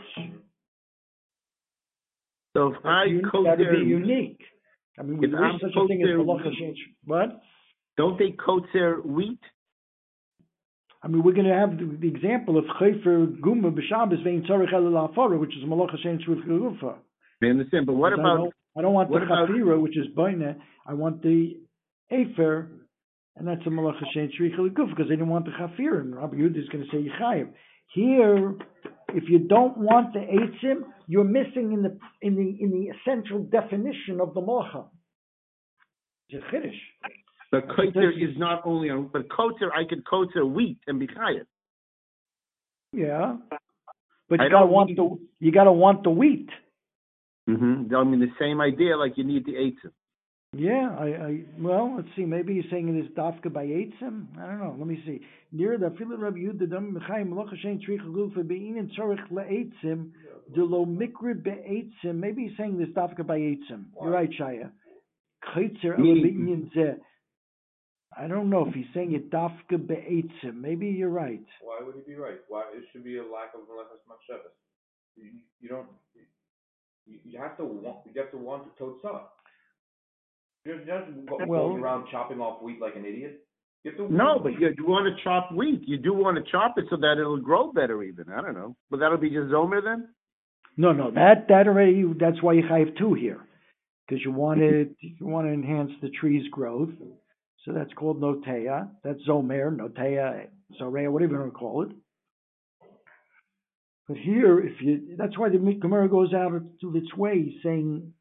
So 2.57 2.69
if 2.69 2.77
I 2.85 3.07
that 3.07 3.57
would 3.59 3.85
be 3.85 3.87
unique. 3.87 4.41
I 4.99 5.03
mean, 5.03 5.19
we 5.19 5.27
there's 5.27 5.61
such 5.61 5.71
a 5.77 5.89
thing 5.89 6.03
as 6.03 6.09
halacha 6.11 6.57
change. 6.59 6.79
What? 7.05 7.41
Don't 7.97 8.19
they 8.19 8.31
kotzer 8.33 9.05
wheat? 9.05 9.41
I 11.03 11.09
mean, 11.09 11.23
we're 11.23 11.33
going 11.35 11.47
to 11.47 11.55
have 11.55 11.77
the, 11.77 11.99
the 12.01 12.09
example 12.09 12.57
of 12.57 12.65
chayfer 12.81 13.39
guma 13.41 13.71
b'shabbos 13.71 14.23
vein 14.25 14.47
tzarich 14.49 14.73
el 14.73 15.39
which 15.39 15.55
is 15.57 15.65
malacha 15.65 16.03
change 16.03 16.23
with 16.27 16.39
gerufa. 16.39 16.95
I 17.43 17.47
understand, 17.47 17.87
but 17.87 17.95
what 17.95 18.13
about? 18.13 18.25
I 18.25 18.37
don't, 18.37 18.55
I 18.79 18.83
don't 18.83 18.95
want 18.95 19.11
the 19.11 19.19
chafira, 19.19 19.81
which 19.81 19.99
is 19.99 20.07
baina. 20.17 20.57
I 20.87 20.95
want 20.95 21.23
the 21.23 21.59
afer 22.11 22.69
and 23.37 23.49
that's 23.49 23.63
a 23.67 23.71
malach 23.71 24.01
shein 24.17 24.31
shricha 24.39 24.69
because 24.69 25.09
they 25.09 25.17
didn't 25.17 25.29
want 25.29 25.45
the 25.45 25.53
chafir, 25.53 26.01
and 26.01 26.17
Rabbi 26.17 26.37
Yehuda 26.37 26.59
is 26.59 26.69
going 26.69 26.85
to 26.85 26.91
say 26.91 27.09
yichayim. 27.09 27.49
Here, 27.93 28.55
if 29.09 29.25
you 29.29 29.39
don't 29.39 29.77
want 29.79 30.13
the 30.13 30.21
eitzim, 30.21 30.83
you're 31.07 31.25
missing 31.25 31.73
in 31.73 31.83
the 31.83 31.99
in 32.23 32.35
the 32.37 32.57
in 32.61 32.71
the 32.71 33.13
essential 33.13 33.41
definition 33.41 34.21
of 34.21 34.35
the 34.35 34.41
malacha. 34.41 34.87
It's 36.29 36.45
a 36.45 36.55
chiddush. 36.55 36.79
But 37.51 37.69
kotzer 37.69 38.11
is 38.11 38.37
not 38.37 38.63
only 38.65 38.91
on, 38.91 39.11
but 39.13 39.29
kotzer 39.29 39.71
I 39.73 39.85
could 39.89 40.05
kotzer 40.05 40.49
wheat 40.49 40.79
and 40.87 40.99
be 40.99 41.07
chayiv. 41.07 41.47
Yeah, 42.93 43.37
but 44.29 44.41
you 44.41 44.51
gotta 44.51 44.67
want 44.67 44.97
the 44.97 45.19
you 45.41 45.53
gotta 45.53 45.73
want 45.73 46.03
the 46.05 46.11
wheat. 46.11 46.49
Mm-hmm. 47.49 47.95
I 47.95 48.05
mean 48.05 48.21
the 48.21 48.33
same 48.41 48.61
idea, 48.61 48.97
like 48.97 49.17
you 49.17 49.25
need 49.25 49.45
the 49.45 49.53
eitzim. 49.53 49.93
Yeah, 50.57 50.97
I, 50.99 51.07
I 51.07 51.41
well, 51.59 51.95
let's 51.97 52.09
see. 52.17 52.25
Maybe 52.25 52.55
he's 52.55 52.71
saying 52.71 52.89
it 52.89 53.05
is 53.05 53.11
dafka 53.17 53.53
by 53.53 53.67
eitzim. 53.67 54.27
I 54.39 54.47
don't 54.47 54.59
know. 54.59 54.75
Let 54.79 54.87
me 54.87 55.03
see. 55.07 55.21
Near 55.53 55.79
the 55.79 55.91
filet 55.99 56.17
Rabbi 56.17 56.39
Yehuda 56.39 56.71
dam 56.71 56.97
mechayim 57.01 57.29
malacha 57.29 57.55
shein 57.65 57.81
trich 57.81 58.05
lufa 58.07 58.47
bein 58.47 58.77
and 58.79 58.91
tzorich 58.91 59.27
leeitzim 59.33 60.11
de 60.55 60.65
lo 60.65 60.85
mikri 60.85 61.35
beeitzim. 61.35 62.17
Maybe 62.17 62.49
he's 62.49 62.57
saying 62.57 62.79
this 62.79 62.89
dafka 62.91 63.27
by 63.27 63.39
eitzim. 63.39 63.87
You're 64.01 64.11
right, 64.11 64.31
Shaya. 64.39 64.71
Chaitzer 65.55 65.99
elabinyan 65.99 66.71
zeh. 66.77 66.97
I 68.17 68.29
don't 68.29 68.49
know 68.49 68.67
if 68.69 68.75
he's 68.75 68.87
saying 68.95 69.15
it 69.15 69.31
dafka 69.31 69.73
beeitzim. 69.73 70.61
Maybe 70.61 70.87
you're 70.87 71.09
right. 71.09 71.45
Why 71.63 71.81
would 71.85 71.97
he 71.97 72.13
be 72.13 72.17
right? 72.17 72.39
Why 72.49 72.63
it 72.75 72.85
should 72.93 73.05
be 73.05 73.19
a 73.19 73.23
lack 73.23 73.55
of 73.55 73.63
malachas 73.63 74.03
machshavas. 74.09 74.55
You, 75.17 75.31
you 75.61 75.69
don't. 75.69 75.89
You, 77.07 77.19
you 77.25 77.39
have 77.39 77.57
to 77.57 77.65
want. 77.65 77.99
You 78.13 78.21
have 78.21 78.31
to 78.31 78.39
want 78.39 78.65
the 78.65 78.85
totzah. 78.85 79.23
You're 80.65 80.79
just 80.79 81.11
well, 81.47 81.69
going 81.69 81.83
around 81.83 82.07
chopping 82.11 82.41
off 82.41 82.63
wheat 82.63 82.81
like 82.81 82.97
an 82.97 83.05
idiot. 83.05 83.41
No, 84.09 84.39
but 84.43 84.53
you, 84.59 84.71
you 84.79 84.87
want 84.87 85.15
to 85.15 85.23
chop 85.23 85.53
wheat. 85.53 85.83
You 85.87 85.99
do 85.99 86.15
want 86.15 86.39
to 86.39 86.51
chop 86.51 86.79
it 86.79 86.87
so 86.89 86.97
that 86.97 87.19
it'll 87.21 87.41
grow 87.41 87.71
better. 87.71 88.03
Even 88.03 88.27
I 88.35 88.41
don't 88.41 88.55
know, 88.55 88.75
but 88.91 88.99
that'll 88.99 89.19
be 89.19 89.29
just 89.29 89.53
zomer 89.53 89.85
then. 89.85 90.09
No, 90.79 90.93
no, 90.93 91.11
that 91.11 91.49
that 91.49 91.69
already. 91.69 92.03
That's 92.19 92.43
why 92.43 92.55
you 92.55 92.63
have 92.63 92.95
two 92.97 93.13
here, 93.13 93.41
because 94.09 94.25
you 94.25 94.33
want 94.33 94.61
mm-hmm. 94.61 94.93
to 94.93 94.97
you 95.01 95.27
want 95.27 95.47
to 95.49 95.53
enhance 95.53 95.91
the 96.01 96.09
tree's 96.09 96.49
growth. 96.51 96.95
So 97.65 97.73
that's 97.73 97.93
called 97.93 98.23
notea. 98.23 98.89
That's 99.03 99.21
zomer, 99.29 99.77
notea, 99.77 100.47
zorea, 100.81 101.11
whatever 101.11 101.33
you 101.35 101.39
want 101.41 101.53
to 101.53 101.59
call 101.59 101.83
it. 101.83 101.91
But 104.09 104.17
here, 104.17 104.61
if 104.61 104.81
you, 104.81 105.15
that's 105.19 105.39
why 105.39 105.51
the 105.51 105.59
Gemara 105.59 106.09
goes 106.09 106.33
out 106.33 106.53
to 106.81 106.97
its 106.97 107.15
way 107.15 107.55
saying 107.63 108.13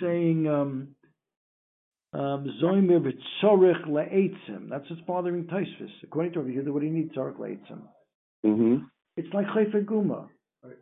saying 0.00 0.48
um, 0.48 0.88
um, 2.12 2.46
Zoimer 2.62 3.00
v'tzorich 3.00 3.86
le'etzim. 3.86 4.68
That's 4.68 4.88
what's 4.90 5.02
bothering 5.02 5.44
Taisvis. 5.44 5.90
According 6.04 6.32
to 6.32 6.40
Rabbi 6.40 6.52
Yehuda, 6.52 6.72
what 6.72 6.80
do 6.80 6.86
you 6.86 6.92
need 6.92 7.12
tzorich 7.12 7.38
le'etzim? 7.38 7.82
Mm-hmm. 8.44 8.84
It's 9.16 9.32
like 9.32 9.46
chayfer 9.48 9.84
guma. 9.84 10.28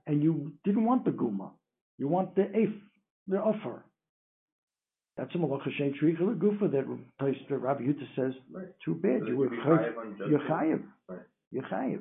and 0.07 0.23
you 0.23 0.53
didn't 0.65 0.85
want 0.85 1.05
the 1.05 1.11
guma. 1.11 1.51
You 1.99 2.09
want 2.09 2.35
the 2.35 2.43
if, 2.55 2.71
the 3.27 3.39
offer. 3.39 3.85
That's 5.17 5.35
a 5.35 5.39
malacha 5.39 5.69
shein 5.79 5.93
shricha 6.01 6.39
gufa 6.39 6.71
that 6.73 6.87
Rabbi 7.51 7.83
Yuta 7.83 8.07
says. 8.17 8.33
Right. 8.51 8.69
Too 8.85 8.95
bad. 8.95 9.21
So 9.21 9.27
you 9.29 9.37
were 9.37 9.55
you're 9.55 10.41
chayiv. 10.41 10.83
Right. 11.09 11.19
You're 11.51 11.63
chayiv. 11.65 12.01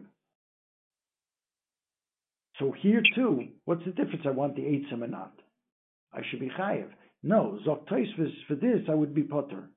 So 2.59 2.73
here 2.81 3.01
too, 3.15 3.47
what's 3.65 3.83
the 3.85 3.91
difference? 3.91 4.21
I 4.25 4.31
want 4.31 4.55
the 4.55 4.61
eitzim 4.61 5.01
or 5.01 5.07
not. 5.07 5.33
I 6.13 6.21
should 6.29 6.39
be 6.39 6.49
chayiv. 6.49 6.87
No, 7.23 7.59
zok 7.67 7.87
for 8.47 8.55
this 8.55 8.81
I 8.89 8.95
would 8.95 9.13
be 9.13 9.23
potter. 9.23 9.69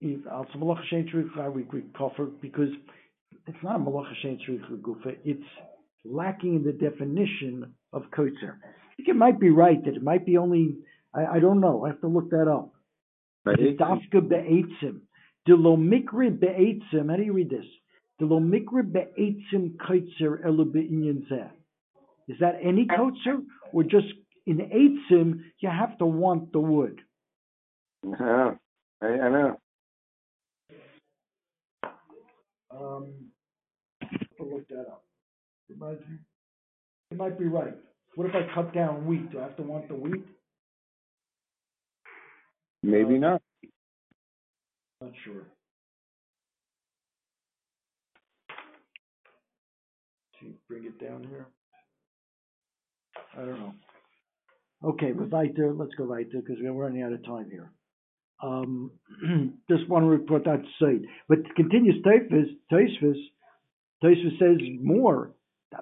If 0.00 0.26
al 0.26 0.46
malacha 0.56 0.82
shein 0.92 1.08
shricha 1.12 1.52
we 1.52 1.62
koffer 1.98 2.30
because 2.40 2.68
it's 3.46 3.58
not 3.62 3.76
a 3.76 3.78
malacha 3.78 4.12
shein 4.24 4.38
shricha 4.48 4.80
gufa. 4.80 5.16
It's 5.24 5.42
lacking 6.04 6.56
in 6.56 6.64
the 6.64 6.72
definition 6.72 7.74
of 7.92 8.02
kotzer. 8.16 8.56
I 8.62 8.94
think 8.96 9.08
it 9.08 9.16
might 9.16 9.40
be 9.40 9.50
right 9.50 9.82
that 9.84 9.96
it 9.96 10.02
might 10.02 10.26
be 10.26 10.36
only 10.36 10.76
I, 11.14 11.36
I 11.36 11.38
don't 11.40 11.60
know. 11.60 11.84
I 11.84 11.88
have 11.88 12.00
to 12.02 12.08
look 12.08 12.30
that 12.30 12.48
up. 12.48 12.72
Dafka 13.46 14.28
be'etzim. 14.28 15.00
De 15.46 15.54
lo 15.54 15.76
mikri 15.76 16.38
be'etzim. 16.38 17.10
How 17.10 17.16
do 17.16 17.22
you 17.22 17.32
read 17.32 17.50
this? 17.50 17.64
De 18.18 18.26
lo 18.26 18.40
mikri 18.40 18.82
be'etzim 18.92 19.76
kaitzer 19.76 20.44
elu 20.44 20.70
be'inyan 20.70 21.26
zeh. 21.30 21.50
Is 22.28 22.36
that 22.40 22.58
any 22.62 22.86
kotzer 22.86 23.42
or 23.72 23.82
just 23.84 24.06
in 24.48 24.56
eitzim 24.58 25.42
you 25.60 25.68
have 25.68 25.98
to 25.98 26.06
want 26.06 26.52
the 26.52 26.58
wood? 26.58 27.02
Yeah, 28.02 28.52
I, 29.02 29.06
I 29.06 29.28
know. 29.28 29.60
Um, 32.70 33.12
I'll 34.40 34.50
look 34.50 34.66
that 34.68 34.86
up. 34.88 35.04
It 35.68 35.78
might, 35.78 36.00
be, 36.00 36.14
it 37.10 37.16
might 37.18 37.38
be 37.38 37.44
right. 37.44 37.74
What 38.14 38.28
if 38.28 38.34
I 38.34 38.54
cut 38.54 38.72
down 38.72 39.06
wheat? 39.06 39.30
Do 39.30 39.40
I 39.40 39.42
have 39.42 39.56
to 39.56 39.62
want 39.62 39.88
the 39.88 39.94
wheat? 39.94 40.24
Maybe 42.82 43.16
uh, 43.16 43.18
not. 43.18 43.42
Not 45.02 45.12
sure. 45.24 45.42
To 50.40 50.46
bring 50.68 50.84
it 50.84 50.98
down 50.98 51.26
here. 51.28 51.46
I 53.36 53.40
don't 53.40 53.60
know. 53.60 53.74
Okay, 54.84 55.12
but 55.12 55.30
weiter. 55.30 55.74
Let's 55.74 55.94
go 55.94 56.04
weiter 56.04 56.40
because 56.40 56.56
we're 56.60 56.72
running 56.72 57.02
out 57.02 57.12
of 57.12 57.24
time 57.24 57.50
here. 57.50 57.72
Um, 58.42 58.92
just 59.70 59.88
want 59.88 60.04
to 60.04 60.08
report 60.08 60.44
that 60.44 60.62
side. 60.78 61.02
But 61.28 61.38
continues 61.56 61.96
Taifus, 62.04 62.46
Taifus, 62.72 63.16
Taifus 64.02 64.38
says 64.38 64.58
more. 64.80 65.32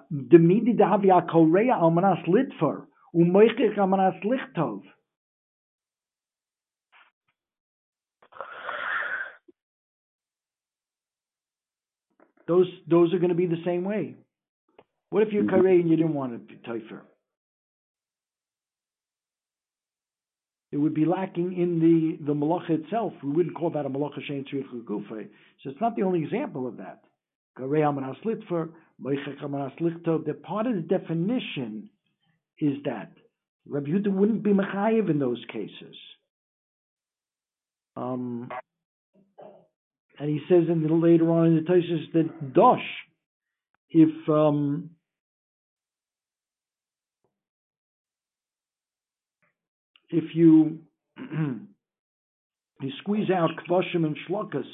The 0.09 0.39
midi 0.39 0.73
dahavia 0.73 1.27
korea 1.29 1.73
almanas 1.73 2.27
litfer 2.27 2.85
umoichich 3.15 3.77
almanas 3.77 4.19
lichtov. 4.25 4.81
Those 12.47 12.67
those 12.89 13.13
are 13.13 13.19
going 13.19 13.29
to 13.29 13.35
be 13.35 13.45
the 13.45 13.61
same 13.65 13.83
way. 13.83 14.15
What 15.09 15.23
if 15.23 15.31
you're 15.31 15.43
mm-hmm. 15.43 15.65
and 15.65 15.89
you 15.89 15.95
didn't 15.95 16.13
want 16.13 16.33
to 16.33 16.39
be 16.39 16.59
Taifer? 16.67 17.01
It 20.71 20.77
would 20.77 20.93
be 20.93 21.05
lacking 21.05 21.53
in 21.57 21.79
the, 21.79 22.17
the 22.25 22.33
malacha 22.33 22.71
itself. 22.83 23.13
We 23.23 23.31
wouldn't 23.31 23.55
call 23.55 23.69
that 23.71 23.85
a 23.85 23.89
malacha 23.89 24.19
shein 24.29 24.45
gufe. 24.85 25.29
So 25.63 25.69
it's 25.69 25.81
not 25.81 25.95
the 25.95 26.03
only 26.03 26.23
example 26.23 26.67
of 26.67 26.77
that. 26.77 27.03
That 27.57 27.63
part 30.43 30.67
of 30.67 30.75
the 30.75 30.81
definition 30.81 31.89
is 32.59 32.77
that 32.85 33.11
Rabbi 33.67 33.89
Yehuda 33.89 34.11
wouldn't 34.11 34.43
be 34.43 34.51
mechayiv 34.51 35.09
in 35.09 35.19
those 35.19 35.43
cases. 35.51 35.95
Um, 37.95 38.49
and 40.19 40.29
he 40.29 40.41
says 40.49 40.63
in 40.69 40.83
the, 40.83 40.93
later 40.93 41.31
on 41.31 41.47
in 41.47 41.55
the 41.55 41.61
Tosis 41.61 42.11
that 42.13 42.53
dosh, 42.53 42.79
if 43.89 44.29
um, 44.29 44.91
if 50.09 50.35
you 50.35 50.79
you 51.17 52.91
squeeze 52.99 53.29
out 53.29 53.51
kvoshim 53.67 54.05
and 54.05 54.17
shlokas 54.27 54.65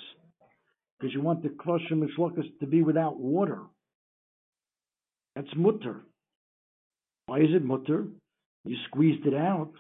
because 1.00 1.14
you 1.14 1.22
want 1.22 1.44
the 1.44 1.50
kvoshim 1.50 2.02
and 2.02 2.10
shlokas 2.18 2.46
to 2.60 2.68
be 2.68 2.82
without 2.82 3.18
water, 3.20 3.60
that's 5.36 5.48
mutter. 5.56 6.02
Why 7.26 7.40
is 7.40 7.50
it 7.56 7.64
mutter? 7.64 8.06
You 8.66 8.78
squeezed 8.88 9.26
it 9.26 9.34
out. 9.34 9.72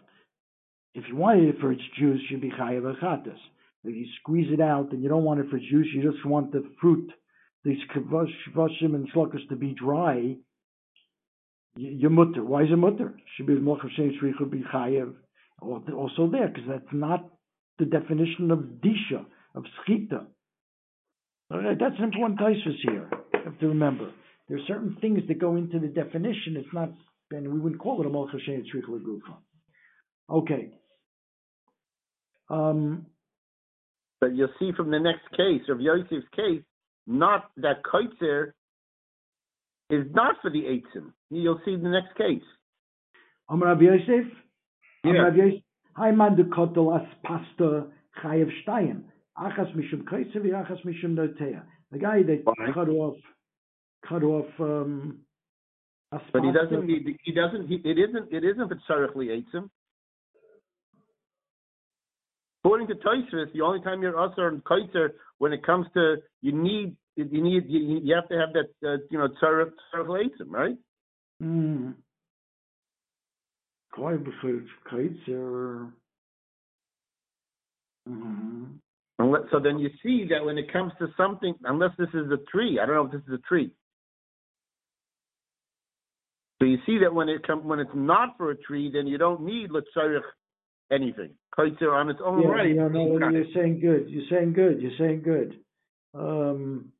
If 0.95 1.05
you 1.07 1.15
wanted 1.15 1.49
it 1.49 1.59
for 1.59 1.71
its 1.71 1.81
juice, 1.97 2.21
you'd 2.29 2.41
be 2.41 2.51
chayav 2.51 2.95
achatas. 2.95 3.37
If 3.83 3.95
you 3.95 4.05
squeeze 4.21 4.51
it 4.51 4.61
out 4.61 4.91
and 4.91 5.03
you 5.03 5.09
don't 5.09 5.23
want 5.23 5.39
it 5.39 5.49
for 5.49 5.57
juice, 5.57 5.87
you 5.93 6.09
just 6.09 6.25
want 6.25 6.51
the 6.51 6.63
fruit, 6.79 7.11
these 7.63 7.79
kavashim 7.93 8.95
and 8.95 9.11
shlokas 9.11 9.47
to 9.49 9.55
be 9.55 9.73
dry, 9.73 10.35
you're 11.75 12.09
mutter. 12.09 12.43
Why 12.43 12.63
is 12.63 12.71
it 12.71 12.75
mutter? 12.75 13.15
Should 13.35 13.47
be 13.47 13.55
mochav 13.55 13.89
shein 13.97 14.11
shricha 14.21 14.49
be 14.49 14.63
chayev. 14.73 15.13
Also 15.63 16.29
there, 16.29 16.47
because 16.47 16.67
that's 16.67 16.93
not 16.93 17.29
the 17.79 17.85
definition 17.85 18.51
of 18.51 18.59
disha, 18.59 19.25
of 19.55 19.63
schita. 19.87 20.25
Right, 21.49 21.77
that's 21.79 21.95
an 21.97 22.05
important 22.05 22.39
taisvis 22.39 22.75
here. 22.81 23.09
You 23.33 23.39
have 23.45 23.59
to 23.59 23.67
remember. 23.67 24.11
There 24.47 24.57
are 24.57 24.65
certain 24.67 24.97
things 24.99 25.21
that 25.27 25.39
go 25.39 25.55
into 25.55 25.79
the 25.79 25.87
definition. 25.87 26.57
It's 26.57 26.73
not, 26.73 26.91
and 27.31 27.53
we 27.53 27.59
wouldn't 27.59 27.81
call 27.81 28.01
it 28.01 28.07
a 28.07 28.09
mochav 28.09 28.39
shein 28.47 28.63
shricha 28.63 28.89
gufa. 28.89 29.35
Okay. 30.29 30.71
Um, 32.49 33.05
but 34.19 34.35
you'll 34.35 34.49
see 34.59 34.71
from 34.75 34.89
the 34.89 34.99
next 34.99 35.29
case, 35.31 35.61
of 35.69 35.79
Yosef's 35.79 36.27
case, 36.35 36.63
not 37.05 37.51
that 37.57 37.83
Kaitzer 37.83 38.53
is 39.89 40.05
not 40.13 40.35
for 40.41 40.49
the 40.49 40.61
Eitzim. 40.61 41.11
You'll 41.29 41.59
see 41.65 41.75
the 41.75 41.89
next 41.89 42.15
case. 42.15 42.41
Amar 43.49 43.69
Rabbi 43.69 43.83
Yosef? 43.83 44.31
Yeah. 45.03 45.11
Rabbi 45.23 45.37
Yosef? 45.37 45.63
Hai 45.95 46.11
man 46.11 46.35
de 46.35 46.43
kotel 46.43 46.99
as 46.99 47.07
pasta 47.23 47.87
chayev 48.23 48.49
shtayim. 48.65 49.03
Achas 49.37 49.75
mishum 49.75 50.03
v'achas 50.03 50.83
mishum 50.85 51.15
notea. 51.15 51.63
The 51.91 51.99
guy 51.99 52.23
that 52.23 52.43
cut 52.73 52.89
off, 52.89 53.17
cut 54.07 54.23
off, 54.23 54.47
um, 54.59 55.19
but 56.31 56.43
he 56.43 56.51
doesn't 56.51 56.85
need, 56.85 57.17
he 57.23 57.31
doesn't, 57.31 57.67
he, 57.67 57.75
it 57.83 57.97
isn't, 57.97 58.31
it 58.31 58.43
isn't 58.43 58.71
tzarech 58.89 59.15
li'etzim. 59.15 59.69
According 62.63 62.87
to 62.87 62.95
Tosfos, 62.95 63.51
the 63.53 63.61
only 63.61 63.81
time 63.81 64.01
you're 64.01 64.19
usher 64.19 64.47
and 64.47 64.63
kaitzer 64.63 65.09
when 65.39 65.51
it 65.53 65.65
comes 65.65 65.85
to 65.95 66.17
you 66.41 66.53
need 66.53 66.95
you 67.15 67.43
need 67.43 67.63
you, 67.67 67.99
you 68.01 68.15
have 68.15 68.27
to 68.29 68.37
have 68.37 68.53
that 68.53 68.87
uh, 68.87 68.97
you 69.11 69.17
know 69.17 69.27
tzaref 69.41 69.71
tzaref 69.93 70.29
right? 70.47 70.77
Hmm. 78.07 78.13
Mm-hmm. 78.13 78.63
Unless, 79.19 79.43
so 79.51 79.59
then 79.59 79.79
you 79.79 79.89
see 80.01 80.27
that 80.31 80.43
when 80.43 80.57
it 80.57 80.73
comes 80.73 80.91
to 80.99 81.07
something, 81.15 81.53
unless 81.63 81.91
this 81.97 82.09
is 82.09 82.31
a 82.31 82.37
tree, 82.51 82.79
I 82.81 82.85
don't 82.85 82.95
know 82.95 83.05
if 83.05 83.11
this 83.11 83.21
is 83.27 83.39
a 83.39 83.47
tree. 83.47 83.71
So 86.59 86.65
you 86.65 86.77
see 86.85 86.99
that 86.99 87.13
when 87.13 87.29
it 87.29 87.45
comes 87.45 87.63
when 87.65 87.79
it's 87.79 87.91
not 87.93 88.37
for 88.37 88.51
a 88.51 88.55
tree, 88.55 88.89
then 88.93 89.05
you 89.05 89.17
don't 89.17 89.41
need 89.41 89.69
letzarich 89.69 90.21
anything. 90.91 91.31
Kaitzer 91.57 91.91
on 91.91 92.09
its 92.09 92.19
own 92.23 92.41
yeah, 92.41 92.47
right. 92.47 92.75
Yeah, 92.75 92.87
no, 92.87 93.17
you're 93.29 93.45
saying 93.53 93.81
good. 93.81 94.09
You're 94.09 94.27
saying 94.29 94.53
good. 94.53 94.81
You're 94.81 94.97
saying 94.97 95.23
good. 95.23 95.59
Um, 96.13 96.93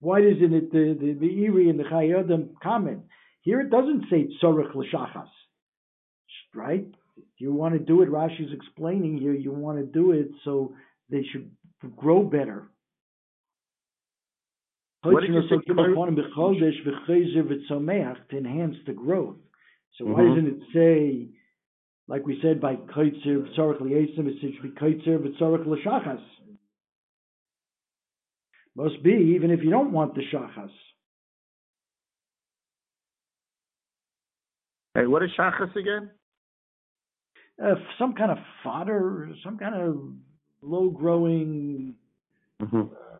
why 0.00 0.20
isn't 0.20 0.54
it 0.54 0.70
the 0.72 0.96
the, 0.98 1.12
the 1.18 1.44
Iri 1.44 1.68
and 1.70 1.78
the 1.78 1.84
Chayodim 1.84 2.54
comment? 2.62 3.02
Here 3.42 3.60
it 3.60 3.70
doesn't 3.70 4.04
say 4.10 4.28
tzorich 4.42 4.74
l'shachas, 4.74 5.28
right? 6.54 6.86
You 7.38 7.52
want 7.52 7.74
to 7.74 7.80
do 7.80 8.02
it. 8.02 8.10
Rashi's 8.10 8.52
explaining 8.52 9.18
here. 9.18 9.32
You 9.32 9.52
want 9.52 9.78
to 9.78 9.84
do 9.84 10.12
it 10.12 10.28
so 10.44 10.74
they 11.10 11.24
should 11.30 11.50
grow 11.96 12.22
better. 12.22 12.68
What 15.02 15.22
did 15.22 15.32
you 15.32 15.42
say? 15.48 15.56
To 15.66 15.74
enhance 18.36 18.76
the 18.86 18.92
growth. 18.92 19.36
So 19.96 20.04
mm-hmm. 20.04 20.12
why 20.12 20.22
doesn't 20.28 20.46
it 20.46 20.60
say 20.74 21.30
like 22.10 22.26
we 22.26 22.38
said 22.42 22.60
by 22.60 22.74
kaitzer 22.74 23.46
v'tzarech 23.46 23.80
liyesim, 23.80 24.26
it 24.26 24.34
should 24.40 24.62
be 24.62 24.70
kaitzer 24.70 25.18
l'shachas. 25.64 26.20
Must 28.74 29.02
be 29.04 29.34
even 29.36 29.52
if 29.52 29.62
you 29.62 29.70
don't 29.70 29.92
want 29.92 30.16
the 30.16 30.22
shachas. 30.32 30.70
Hey, 34.94 35.06
what 35.06 35.22
is 35.22 35.30
shachas 35.38 35.74
again? 35.76 36.10
Uh, 37.62 37.74
some 37.98 38.14
kind 38.14 38.30
of 38.30 38.38
fodder, 38.64 39.28
some 39.44 39.58
kind 39.58 39.74
of 39.74 39.96
low 40.62 40.88
growing. 40.88 41.94
Mm-hmm. 42.62 42.80
Uh, 42.80 43.18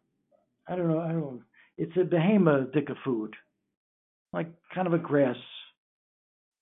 I 0.69 0.77
don't 0.77 0.89
know. 0.89 1.01
I 1.01 1.09
don't 1.09 1.21
know. 1.21 1.41
It's 1.77 1.97
a 1.97 2.05
behemoth 2.05 2.73
dick 2.73 2.89
of 2.91 2.97
food. 3.05 3.35
like 4.33 4.47
kind 4.73 4.87
of 4.87 4.93
a 4.93 4.99
grass, 4.99 5.37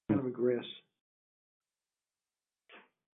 kind 0.08 0.18
of 0.18 0.24
a 0.26 0.30
grass. 0.30 0.64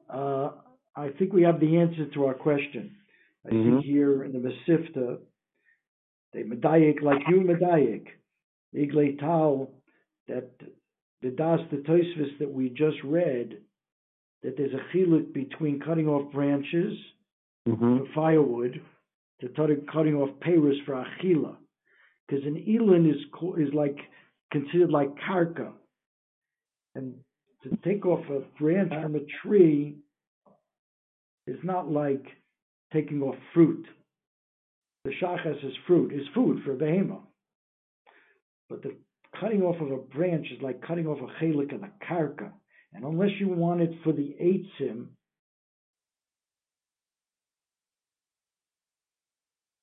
Uh, 0.09 0.51
I 0.97 1.09
think 1.19 1.33
we 1.33 1.43
have 1.43 1.59
the 1.59 1.77
answer 1.79 2.07
to 2.15 2.27
our 2.27 2.35
question. 2.35 2.97
I 3.45 3.51
Mhm. 3.51 3.83
see 3.83 3.89
here 3.91 4.23
in 4.23 4.33
the 4.33 4.39
Mesivta, 4.39 5.19
they 6.33 6.45
medayik 6.45 7.03
like 7.03 7.27
you 7.29 7.41
medayik, 7.41 8.07
igle 8.75 9.19
tal, 9.19 9.73
that 10.29 10.51
the 11.21 11.31
das 11.31 11.61
the 11.71 11.79
Tosfos 11.79 12.39
that 12.39 12.51
we 12.53 12.69
just 12.71 13.03
read, 13.03 13.61
that 14.45 14.57
there's 14.57 14.75
a 14.75 14.97
chiluk 14.97 15.33
between 15.33 15.81
cutting 15.81 16.07
off 16.07 16.33
branches 16.33 16.97
Mm-hmm. 17.67 17.97
for 17.97 18.05
firewood 18.15 18.79
to 19.41 19.49
cut- 19.49 19.91
cutting 19.91 20.17
off 20.17 20.29
payers 20.41 20.77
for 20.85 21.03
achila, 21.03 21.57
because 22.29 22.45
an 22.45 22.63
elin 22.69 23.09
is 23.09 23.17
is 23.59 23.73
like 23.73 23.97
considered 24.53 24.91
like 24.91 25.09
karka, 25.27 25.73
and 26.95 27.15
to 27.63 27.75
take 27.83 28.05
off 28.05 28.23
a 28.29 28.41
branch 28.61 28.91
from 28.91 29.15
a 29.15 29.21
tree 29.43 29.97
is 31.47 31.57
not 31.63 31.91
like 31.91 32.27
taking 32.93 33.23
off 33.23 33.37
fruit. 33.55 33.87
The 35.07 35.13
shachas 35.23 35.65
is 35.65 35.73
fruit, 35.87 36.13
is 36.13 36.27
food 36.35 36.63
for 36.67 36.73
a 36.73 36.77
behemoth. 36.77 37.23
But 38.69 38.83
the 38.83 38.95
cutting 39.41 39.63
off 39.63 39.81
of 39.81 39.91
a 39.91 39.97
branch 39.97 40.49
is 40.55 40.61
like 40.61 40.83
cutting 40.87 41.07
off 41.07 41.19
a 41.19 41.43
chelik 41.43 41.73
and 41.73 41.85
a 41.85 41.93
karka. 42.07 42.51
And 42.95 43.05
unless 43.05 43.31
you 43.41 43.49
want 43.49 43.81
it 43.81 43.91
for 44.05 44.13
the 44.13 44.37
eitzim, 44.41 45.07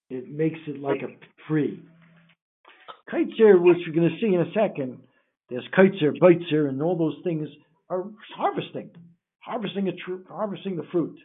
it 0.09 0.29
makes 0.29 0.59
it 0.67 0.79
like 0.79 1.01
a 1.01 1.47
tree. 1.47 1.83
Kaitzer, 3.11 3.61
which 3.61 3.77
you're 3.85 3.95
going 3.95 4.09
to 4.09 4.19
see 4.21 4.33
in 4.33 4.41
a 4.41 4.51
second, 4.53 4.99
there's 5.49 5.67
kaitzer, 5.77 6.17
baitzer, 6.21 6.69
and 6.69 6.81
all 6.81 6.97
those 6.97 7.17
things 7.25 7.49
are 7.89 8.05
harvesting, 8.37 8.91
harvesting 9.39 9.89
a 9.89 9.91
tr- 9.91 10.27
harvesting 10.29 10.77
the 10.77 10.87
fruit. 10.91 11.17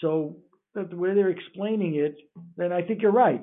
So 0.00 0.36
the 0.74 0.96
way 0.96 1.14
they're 1.14 1.28
explaining 1.28 1.96
it, 1.96 2.16
then 2.56 2.72
I 2.72 2.82
think 2.82 3.02
you're 3.02 3.12
right. 3.12 3.42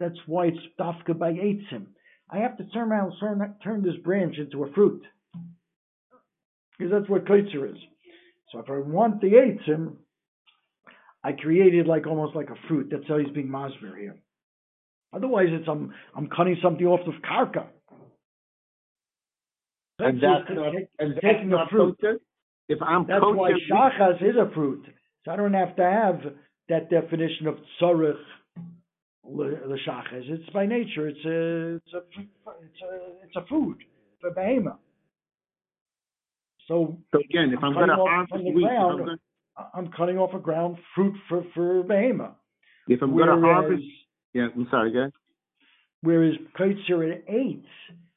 That's 0.00 0.18
why 0.26 0.46
it's 0.46 0.58
dafka 0.80 1.16
by 1.16 1.32
eitzim. 1.32 1.86
I 2.30 2.38
have 2.38 2.56
to 2.58 2.64
turn 2.66 2.90
around, 2.90 3.12
turn, 3.20 3.54
turn 3.62 3.82
this 3.82 3.96
branch 4.04 4.36
into 4.38 4.64
a 4.64 4.72
fruit, 4.72 5.02
because 6.78 6.92
that's 6.92 7.08
what 7.10 7.24
kaitzer 7.24 7.70
is. 7.70 7.78
So 8.52 8.60
if 8.60 8.70
I 8.70 8.78
want 8.78 9.20
the 9.20 9.28
eitzim, 9.28 9.94
I 11.24 11.32
created 11.32 11.86
like 11.86 12.06
almost 12.06 12.34
like 12.36 12.48
a 12.50 12.68
fruit. 12.68 12.88
That's 12.90 13.06
how 13.08 13.18
he's 13.18 13.34
being 13.34 13.48
masver 13.48 13.98
here. 13.98 14.16
Otherwise, 15.12 15.48
it's 15.50 15.68
I'm 15.68 15.92
I'm 16.16 16.28
cutting 16.28 16.56
something 16.62 16.86
off 16.86 17.06
of 17.06 17.14
karka. 17.22 17.66
And 19.98 20.20
That's 20.22 20.44
that's 20.46 20.56
not, 20.56 20.72
take- 20.72 20.88
and 21.00 21.14
that's 21.14 21.20
taking 21.22 21.48
a 21.52 21.56
not 21.56 21.70
fruit. 21.70 21.96
kosher? 22.00 22.18
If 22.68 22.80
I'm 22.82 23.06
That's 23.06 23.20
why 23.22 23.52
shachas 23.70 24.22
is 24.22 24.36
a 24.36 24.52
fruit. 24.54 24.84
So 25.24 25.32
I 25.32 25.36
don't 25.36 25.54
have 25.54 25.74
to 25.76 25.82
have 25.82 26.20
that 26.68 26.90
definition 26.90 27.46
of 27.48 27.56
tzorich 27.80 28.14
the 29.24 29.78
shachas. 29.86 30.22
It's 30.30 30.48
by 30.50 30.66
nature. 30.66 31.08
It's 31.08 31.24
a 31.24 31.76
it's 31.76 31.94
a 31.94 31.98
it's 32.62 32.82
a 32.82 33.26
it's 33.26 33.36
a 33.36 33.46
food 33.48 33.78
for 34.20 34.30
behema. 34.32 34.76
So 36.68 36.98
so 37.12 37.18
again, 37.18 37.52
if 37.52 37.64
I'm 37.64 37.72
cutting 37.72 37.88
gonna 37.88 38.02
off 38.02 38.28
harvest 38.30 38.44
wheat, 38.54 38.64
if 38.64 38.70
I'm 38.70 38.98
gonna, 38.98 39.16
I'm 39.74 39.90
cutting 39.96 40.18
off 40.18 40.34
a 40.34 40.38
ground 40.38 40.76
fruit 40.94 41.14
for 41.28 41.44
for 41.54 41.82
behema. 41.82 42.34
if 42.86 43.02
I'm 43.02 43.16
gonna 43.16 43.40
harvest, 43.40 43.82
yeah, 44.34 44.48
I'm 44.54 44.68
sorry, 44.70 44.92
guys. 44.92 45.10
whereas 46.02 46.34
kaitzer 46.58 47.10
it 47.10 47.24
eights 47.26 47.66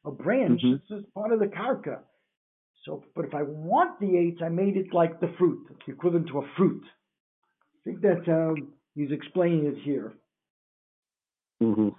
a 0.06 0.12
branch. 0.12 0.62
Mhm. 0.62 0.76
It's 0.76 0.88
just 0.90 1.14
part 1.14 1.32
of 1.32 1.40
the 1.40 1.48
karka. 1.48 2.00
So, 2.84 3.04
but 3.16 3.26
if 3.26 3.34
I 3.34 3.44
want 3.44 4.00
the 4.00 4.18
eights, 4.18 4.42
I 4.42 4.50
made 4.50 4.76
it 4.76 4.94
like 4.94 5.20
the 5.20 5.30
fruit, 5.38 5.68
equivalent 5.88 6.28
to 6.30 6.40
a 6.40 6.48
fruit. 6.58 6.84
I 6.84 7.84
think 7.84 8.02
that 8.02 8.26
how 8.26 8.56
he's 8.96 9.12
explaining 9.12 9.68
it 9.68 9.78
here. 9.84 10.14
Mm-hmm. 11.62 11.90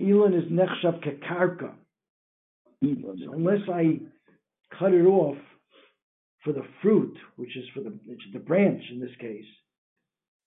Elon 0.00 0.34
is 0.34 0.50
nechshav 0.50 1.04
kekarka. 1.04 1.74
So 2.82 3.32
unless 3.32 3.68
I 3.68 4.00
cut 4.78 4.92
it 4.92 5.04
off 5.04 5.36
for 6.44 6.52
the 6.52 6.64
fruit, 6.80 7.16
which 7.36 7.56
is 7.56 7.64
for 7.74 7.80
the 7.80 7.98
the 8.32 8.38
branch 8.38 8.82
in 8.90 9.00
this 9.00 9.14
case, 9.20 9.44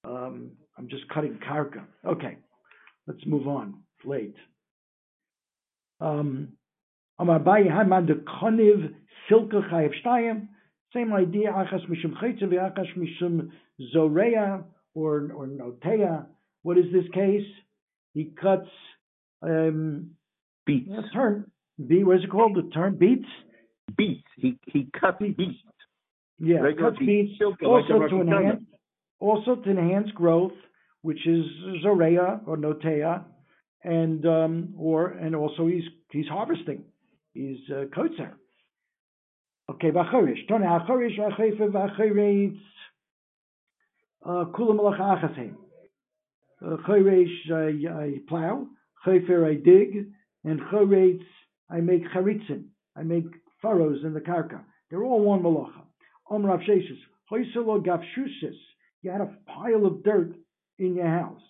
um, 0.03 0.51
I'm 0.77 0.89
just 0.89 1.07
cutting 1.09 1.39
karka. 1.47 1.83
Okay, 2.05 2.37
let's 3.07 3.25
move 3.25 3.47
on. 3.47 3.75
It's 3.97 4.07
late. 4.07 4.35
Um, 6.01 6.49
Amar 7.17 7.39
Abaye, 7.39 7.71
Haman 7.71 8.05
de 8.05 8.15
Koniv 8.15 8.93
Silke 9.29 9.51
Chayev 9.51 9.91
Shtayim. 10.05 10.47
Same 10.93 11.13
idea. 11.13 11.51
Achas 11.51 11.87
mishum 11.89 12.13
chaytze 12.21 12.43
v'achas 12.43 12.87
mishum 12.97 13.49
zoreya 13.93 14.63
or 14.93 15.31
or 15.35 15.47
noteya. 15.47 16.25
What 16.63 16.77
is 16.77 16.85
this 16.91 17.05
case? 17.13 17.45
He 18.13 18.31
cuts 18.41 18.69
um, 19.41 20.11
Beets. 20.65 20.89
a 20.89 21.13
turn. 21.13 21.51
Be 21.87 22.03
what 22.03 22.17
is 22.17 22.23
it 22.23 22.29
called? 22.31 22.55
The 22.55 22.69
turn 22.73 22.97
beets. 22.97 23.27
Beets. 23.97 24.27
He 24.37 24.57
he 24.65 24.89
cut 24.99 25.19
beets. 25.19 25.39
Yeah, 26.39 26.59
Regular 26.59 26.91
cuts 26.91 26.99
beets. 26.99 27.39
like 27.39 27.63
Also 27.63 28.01
a 28.01 28.09
to 28.09 28.21
enhance, 28.21 28.63
also 29.19 29.55
to 29.55 29.69
enhance 29.69 30.09
growth, 30.11 30.53
which 31.01 31.25
is 31.27 31.45
zoreya 31.81 32.41
or 32.45 32.57
noteya, 32.57 33.23
and 33.83 34.25
um, 34.25 34.73
or 34.77 35.09
and 35.09 35.35
also 35.35 35.67
he's 35.67 35.83
he's 36.11 36.27
harvesting. 36.27 36.83
He's 37.33 37.59
uh, 37.69 37.85
kotzer. 37.95 38.31
Okay, 39.69 39.91
v'achorish. 39.91 40.47
Tony 40.47 40.65
achorish 40.65 41.17
v'achefe 41.17 41.59
v'achoretz. 41.59 42.59
Uh, 44.25 44.45
Kulam 44.45 44.79
malach 44.79 44.99
achasem. 44.99 45.55
Chorish 46.61 47.51
I, 47.51 48.19
plow, 48.27 48.67
chofer 49.05 49.49
I 49.49 49.55
dig, 49.55 50.07
and 50.43 50.59
choretz 50.61 51.23
I 51.69 51.79
make 51.81 52.03
charitzin. 52.09 52.65
I 52.95 53.03
make 53.03 53.25
furrows 53.65 54.03
in 54.03 54.13
the 54.13 54.19
karka. 54.19 54.61
They're 54.89 55.03
all 55.03 55.21
one 55.21 55.41
malacha. 55.41 55.81
Om 56.29 56.45
Rav 56.45 56.59
Sheshes, 56.59 56.99
hoyselo 57.31 57.83
gavshusis. 57.83 58.57
You 59.01 59.11
had 59.11 59.21
a 59.21 59.35
pile 59.47 59.87
of 59.87 60.03
dirt 60.03 60.35
in 60.77 60.95
your 60.95 61.07
house. 61.07 61.41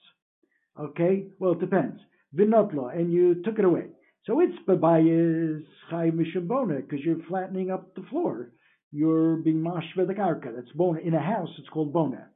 Okay, 0.80 1.28
well 1.40 1.52
it 1.52 1.60
depends. 1.60 2.00
Vinotla, 2.34 2.98
and 2.98 3.12
you 3.12 3.42
took 3.44 3.60
it 3.60 3.66
away. 3.66 3.88
So 4.26 4.40
it's 4.40 4.58
babayis 4.68 5.64
chay 5.90 6.12
mishim 6.12 6.48
because 6.88 7.06
you're 7.06 7.24
flattening 7.28 7.70
up 7.70 7.94
the 7.96 8.04
floor. 8.10 8.52
You're 8.92 9.38
being 9.38 9.62
mashve 9.62 10.08
the 10.08 10.14
karka. 10.14 10.56
That's 10.56 10.72
bona. 10.74 11.00
In 11.02 11.14
a 11.14 11.22
house, 11.22 11.50
it's 11.60 11.70
called 11.70 11.92
bona. 11.92 12.28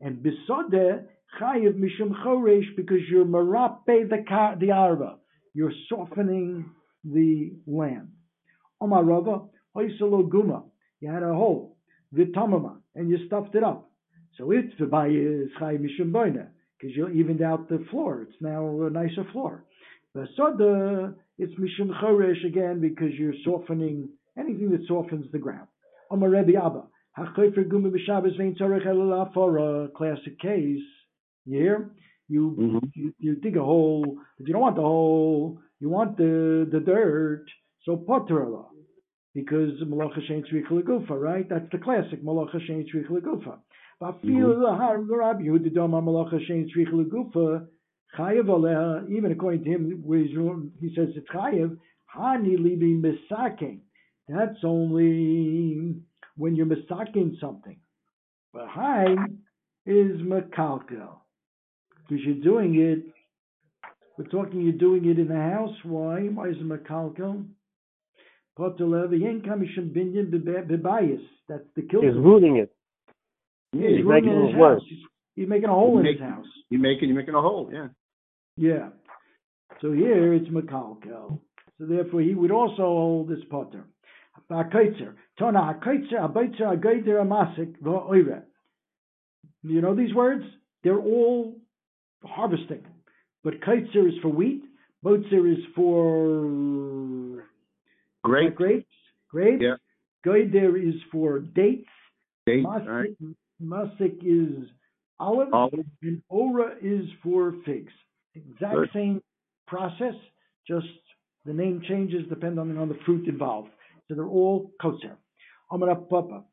And 0.00 0.24
bisode 0.24 1.04
chayiv 1.38 1.74
mishum 1.78 2.12
choresh 2.24 2.74
because 2.74 3.00
you're 3.10 3.26
marape 3.26 3.84
the 3.86 4.56
the 4.60 4.72
arba. 4.72 5.16
You're 5.52 5.72
softening 5.90 6.70
the 7.04 7.52
land. 7.66 8.15
Omar 8.80 9.04
Rava, 9.04 9.42
hoyselo 9.74 10.28
guma. 10.28 10.64
You 11.00 11.10
had 11.10 11.22
a 11.22 11.34
hole, 11.34 11.76
vitamama, 12.14 12.76
and 12.94 13.08
you 13.10 13.26
stuffed 13.26 13.54
it 13.54 13.62
up. 13.62 13.90
So 14.36 14.50
it's 14.50 14.74
babayis 14.74 15.48
chay 15.58 15.78
mishum 15.78 16.12
because 16.12 16.96
you 16.96 17.08
evened 17.08 17.42
out 17.42 17.68
the 17.68 17.84
floor. 17.90 18.22
It's 18.22 18.40
now 18.40 18.82
a 18.82 18.90
nicer 18.90 19.24
floor. 19.32 19.64
Soda, 20.36 21.14
it's 21.38 21.52
mishum 21.54 21.90
choresh 22.00 22.44
again 22.46 22.80
because 22.80 23.12
you're 23.18 23.34
softening 23.44 24.08
anything 24.38 24.70
that 24.70 24.86
softens 24.86 25.30
the 25.32 25.38
ground. 25.38 25.68
Omar 26.10 26.30
Rebbe 26.30 26.56
Abba, 26.56 26.84
hachofer 27.18 27.64
gumi 27.64 27.90
b'Shabbos 27.90 28.36
vein 28.38 28.54
tzorech 28.54 28.86
elul 28.86 29.32
for 29.34 29.58
a 29.58 29.88
classic 29.88 30.38
case. 30.38 30.82
You 31.44 31.58
hear? 31.58 31.90
You, 32.28 32.56
Mhm. 32.58 32.90
you 32.94 33.14
you 33.18 33.36
dig 33.36 33.56
a 33.56 33.62
hole, 33.62 34.18
but 34.36 34.46
you 34.46 34.52
don't 34.52 34.62
want 34.62 34.76
the 34.76 34.82
hole. 34.82 35.60
You 35.80 35.88
want 35.88 36.16
the 36.16 36.66
the 36.70 36.80
dirt. 36.80 37.46
So 37.86 37.96
potter 37.96 38.44
Allah, 38.44 38.66
because 39.32 39.80
malacha 39.86 40.18
shein 40.28 40.42
tzrich 40.44 40.68
legufa, 40.72 41.10
right? 41.10 41.48
That's 41.48 41.70
the 41.70 41.78
classic 41.78 42.24
malacha 42.24 42.56
shein 42.68 42.84
tzrich 42.84 43.08
legufa. 43.08 43.58
Va'afil 44.02 44.24
mm-hmm. 44.24 44.60
lahar 44.60 44.98
Rabbi 45.08 45.44
Yehuda 45.44 45.72
doma 45.72 46.02
malacha 46.02 46.40
shein 46.50 46.66
tzrich 46.66 46.92
legufa. 46.92 47.66
Chayev 48.18 48.46
aleha, 48.46 49.08
even 49.08 49.30
according 49.30 49.62
to 49.64 49.70
him, 49.70 50.02
where 50.04 50.18
he 50.18 50.92
says 50.96 51.10
it's 51.14 51.28
chayev. 51.30 51.76
Hani 52.16 52.58
libi 52.58 53.00
misaking. 53.00 53.78
That's 54.28 54.64
only 54.64 55.94
when 56.36 56.56
you're 56.56 56.66
misaking 56.66 57.38
something. 57.40 57.78
But 58.52 58.66
high 58.66 59.14
is 59.84 60.20
makalkel. 60.22 61.20
Because 62.08 62.24
you're 62.24 62.42
doing 62.42 62.74
it, 62.80 63.04
we're 64.18 64.24
talking 64.24 64.62
you're 64.62 64.72
doing 64.72 65.04
it 65.04 65.20
in 65.20 65.28
the 65.28 65.34
house. 65.34 65.76
Why? 65.84 66.22
Why 66.22 66.48
is 66.48 66.56
it 66.56 66.66
makalkel? 66.66 67.46
That's 71.48 71.64
the 71.74 71.82
kill. 71.82 72.02
He's 72.02 72.14
rooting 72.14 72.56
it. 72.56 72.74
Yeah, 73.72 73.88
he's 73.88 73.98
he's 73.98 74.06
making 74.06 74.30
ruining 74.30 74.48
it 74.48 74.52
his 74.52 74.60
worse. 74.60 74.80
house. 74.80 74.88
He's, 74.88 74.98
he's 75.34 75.48
making 75.48 75.68
a 75.68 75.72
hole 75.72 75.98
in 75.98 76.06
He's 76.06 76.14
his 76.14 76.22
house. 76.22 76.46
You 76.70 76.78
making 76.78 77.08
you're 77.08 77.18
making 77.18 77.34
a 77.34 77.40
hole, 77.40 77.70
yeah. 77.72 77.88
Yeah. 78.56 78.88
So 79.82 79.92
here 79.92 80.32
it's 80.32 80.48
Makalkel. 80.48 81.38
So 81.78 81.86
therefore, 81.86 82.22
he 82.22 82.34
would 82.34 82.50
also 82.50 82.82
hold 82.82 83.28
this 83.28 83.44
potter. 83.50 83.84
You 89.62 89.80
know 89.82 89.94
these 89.94 90.14
words? 90.14 90.44
They're 90.82 90.98
all 90.98 91.56
harvesting. 92.24 92.86
But 93.44 93.60
kaitzer 93.60 94.08
is 94.08 94.14
for 94.22 94.28
wheat, 94.28 94.62
botzer 95.04 95.52
is 95.52 95.58
for 95.74 97.44
Grape. 98.26 98.54
grapes. 98.54 98.86
Grapes. 99.30 99.62
Yeah. 99.62 99.76
Goider 100.26 100.76
is 100.76 100.94
for 101.12 101.38
dates. 101.38 101.88
Date, 102.46 102.64
Masik, 102.64 102.86
right? 102.86 103.10
masik 103.62 104.18
is 104.22 104.68
olive, 105.18 105.48
Olive. 105.52 105.84
and 106.02 106.22
ora 106.28 106.74
is 106.82 107.06
for 107.22 107.54
figs. 107.64 107.92
Exact 108.34 108.74
Good. 108.74 108.88
same 108.92 109.22
process, 109.66 110.14
just 110.66 110.86
the 111.44 111.52
name 111.52 111.82
changes 111.88 112.22
depending 112.28 112.76
on 112.78 112.88
the 112.88 112.98
fruit 113.04 113.28
involved. 113.28 113.70
So 114.08 114.14
they're 114.14 114.26
all 114.26 114.70
kotzer. 114.82 115.16
Amar 115.70 115.94
papa. 115.96 116.44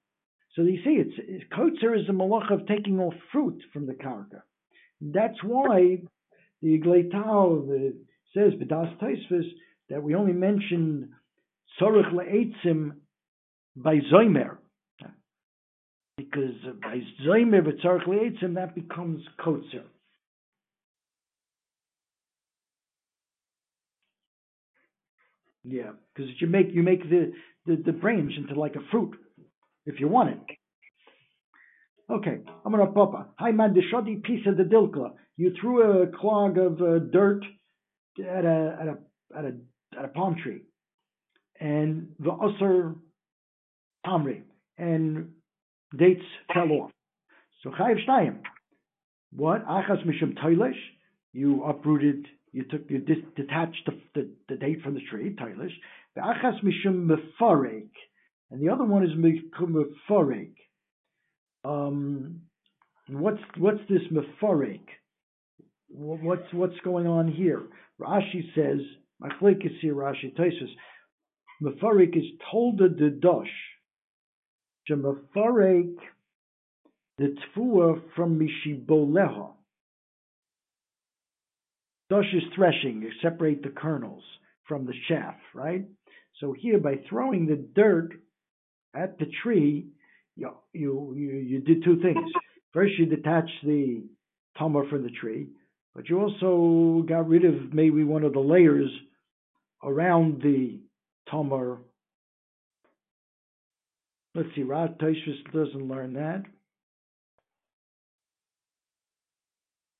So 0.55 0.61
you 0.61 0.77
see, 0.83 1.01
it's, 1.01 1.13
it's 1.17 1.43
kotzer 1.53 1.99
is 1.99 2.07
a 2.09 2.11
malach 2.11 2.51
of 2.51 2.67
taking 2.67 2.99
off 2.99 3.13
fruit 3.31 3.61
from 3.71 3.85
the 3.85 3.93
karka. 3.93 4.41
That's 5.01 5.43
why 5.43 6.01
the 6.61 6.79
Gleitao 6.79 7.93
says 8.33 8.53
B'das 8.53 8.97
Taisvis 8.99 9.49
that 9.89 10.01
we 10.01 10.15
only 10.15 10.33
mention 10.33 11.09
Tzorich 11.79 12.11
le'etzim 12.13 12.91
by 13.75 13.99
Zoimer. 14.11 14.57
Because 16.17 16.55
by 16.81 16.99
Zoimer 17.25 17.61
v'Tzorich 17.61 18.07
le'etzim 18.07 18.55
that 18.55 18.75
becomes 18.75 19.21
kotzer. 19.39 19.83
Yeah, 25.63 25.91
because 26.13 26.29
you 26.39 26.47
make 26.47 26.67
you 26.73 26.83
make 26.83 27.09
the, 27.09 27.31
the, 27.65 27.81
the 27.85 27.93
branch 27.93 28.33
into 28.37 28.59
like 28.59 28.75
a 28.75 28.81
fruit 28.91 29.15
if 29.85 29.99
you 29.99 30.09
want 30.09 30.29
it. 30.29 30.57
Okay, 32.11 32.39
I'm 32.65 32.71
gonna 32.71 32.91
papa. 32.91 33.27
Hi 33.39 33.51
man, 33.51 33.73
the 33.73 33.81
shoddy 33.89 34.17
piece 34.17 34.45
of 34.45 34.57
the 34.57 34.63
dilkla. 34.63 35.11
You 35.37 35.53
threw 35.59 36.03
a 36.03 36.07
clog 36.07 36.57
of 36.57 36.81
uh, 36.81 36.99
dirt 37.11 37.43
at 38.19 38.43
a 38.45 38.77
at 38.81 38.87
a 38.87 38.97
at 39.37 39.45
a 39.45 39.53
at 39.97 40.05
a 40.05 40.09
palm 40.09 40.35
tree, 40.43 40.63
and 41.63 42.09
the 42.19 42.31
usher 42.31 42.93
tamri 44.05 44.41
and 44.77 45.29
dates 45.97 46.25
fell 46.53 46.69
off. 46.71 46.91
So 47.63 47.69
chayiv 47.69 48.05
shtayim. 48.07 48.39
What 49.31 49.65
achas 49.65 50.05
mishum 50.05 50.37
toilish? 50.37 50.77
You 51.31 51.63
uprooted. 51.63 52.27
You 52.51 52.65
took 52.69 52.81
you 52.89 52.99
dis- 52.99 53.25
detached 53.35 53.83
the, 53.85 53.97
the, 54.13 54.29
the 54.49 54.55
date 54.57 54.81
from 54.83 54.93
the 54.93 55.01
tree 55.09 55.35
toilish. 55.35 55.71
The 56.15 56.21
achas 56.21 56.61
mishum 56.63 57.09
mefarek, 57.09 57.89
and 58.51 58.61
the 58.61 58.69
other 58.71 58.83
one 58.83 59.03
is 59.03 59.11
mefarek. 59.11 60.53
Um, 61.63 62.41
what's 63.07 63.41
what's 63.57 63.81
this 63.89 64.01
mefarek? 64.11 64.81
What's 65.87 66.51
what's 66.51 66.79
going 66.83 67.07
on 67.07 67.31
here? 67.31 67.61
Rashi 68.01 68.53
says, 68.53 68.79
Machlik 69.21 69.65
is 69.65 69.71
here. 69.79 69.93
Rashi 69.93 70.35
Taisus. 70.37 70.69
Mefarek 71.61 72.17
is 72.17 72.25
told 72.51 72.77
the 72.77 73.09
dosh. 73.09 73.47
Mefarek 74.89 75.95
the 77.17 77.35
tfua 77.55 78.01
from 78.15 78.39
mishiboleha. 78.39 79.51
Dosh 82.09 82.33
is 82.33 82.43
threshing. 82.55 83.01
You 83.01 83.11
separate 83.21 83.63
the 83.63 83.69
kernels 83.69 84.23
from 84.67 84.85
the 84.85 84.93
chaff, 85.07 85.35
right? 85.53 85.85
So 86.39 86.53
here, 86.53 86.79
by 86.79 86.95
throwing 87.09 87.45
the 87.45 87.55
dirt 87.55 88.09
at 88.95 89.17
the 89.19 89.25
tree, 89.43 89.87
you 90.35 90.51
you 90.73 91.13
you, 91.15 91.31
you 91.31 91.59
did 91.61 91.83
two 91.83 92.01
things. 92.01 92.31
First, 92.73 92.93
you 92.97 93.05
detached 93.05 93.63
the 93.63 94.03
tamar 94.57 94.87
from 94.89 95.03
the 95.03 95.11
tree, 95.11 95.47
but 95.95 96.09
you 96.09 96.19
also 96.19 97.05
got 97.07 97.27
rid 97.29 97.45
of 97.45 97.73
maybe 97.73 98.03
one 98.03 98.23
of 98.23 98.33
the 98.33 98.39
layers 98.39 98.89
around 99.83 100.41
the 100.41 100.79
tamar. 101.29 101.79
Let's 104.35 104.49
see, 104.55 104.63
Rad 104.63 104.97
Taishvis 104.99 105.43
doesn't 105.53 105.87
learn 105.87 106.13
that. 106.13 106.43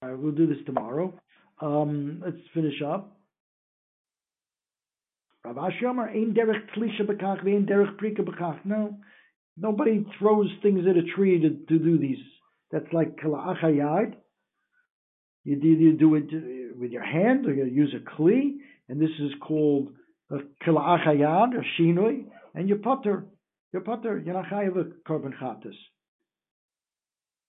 All 0.01 0.09
right, 0.09 0.19
we'll 0.19 0.33
do 0.33 0.47
this 0.47 0.65
tomorrow. 0.65 1.13
Um, 1.62 2.21
let's 2.25 2.38
finish 2.53 2.81
up. 2.86 3.15
Rav 5.45 5.55
Ashi 5.55 5.89
Amar, 5.89 6.09
ein 6.09 6.33
derech 6.33 6.69
klisha 6.75 7.01
bekach, 7.01 7.43
ve'ein 7.43 7.69
derech 7.69 7.95
prika 7.97 8.21
bekach. 8.21 8.59
No, 8.65 8.97
nobody 9.57 10.05
throws 10.17 10.49
things 10.62 10.86
at 10.89 10.97
a 10.97 11.03
tree 11.15 11.39
to, 11.41 11.49
to 11.49 11.83
do 11.83 11.97
these. 11.97 12.17
That's 12.71 12.91
like 12.91 13.17
kala'achayad. 13.17 14.15
You 15.43 15.57
either 15.57 15.97
do 15.97 16.15
it 16.15 16.77
with 16.77 16.91
your 16.91 17.03
hand 17.03 17.45
or 17.45 17.53
you 17.53 17.65
use 17.65 17.93
a 17.93 18.21
kli, 18.21 18.55
and 18.89 18.99
this 18.99 19.12
is 19.19 19.31
called 19.41 19.89
a 20.34 20.39
kala'achayad, 20.63 21.54
or 21.56 21.65
shinoi, 21.78 22.26
and 22.56 22.67
you 22.69 22.76
putter. 22.78 23.26
You 23.74 23.80
putter, 23.80 24.19
you're 24.24 24.34
not 24.36 24.46
chayav 24.52 24.78
a 24.80 24.84
korban 25.10 25.34
chatas. 25.39 25.78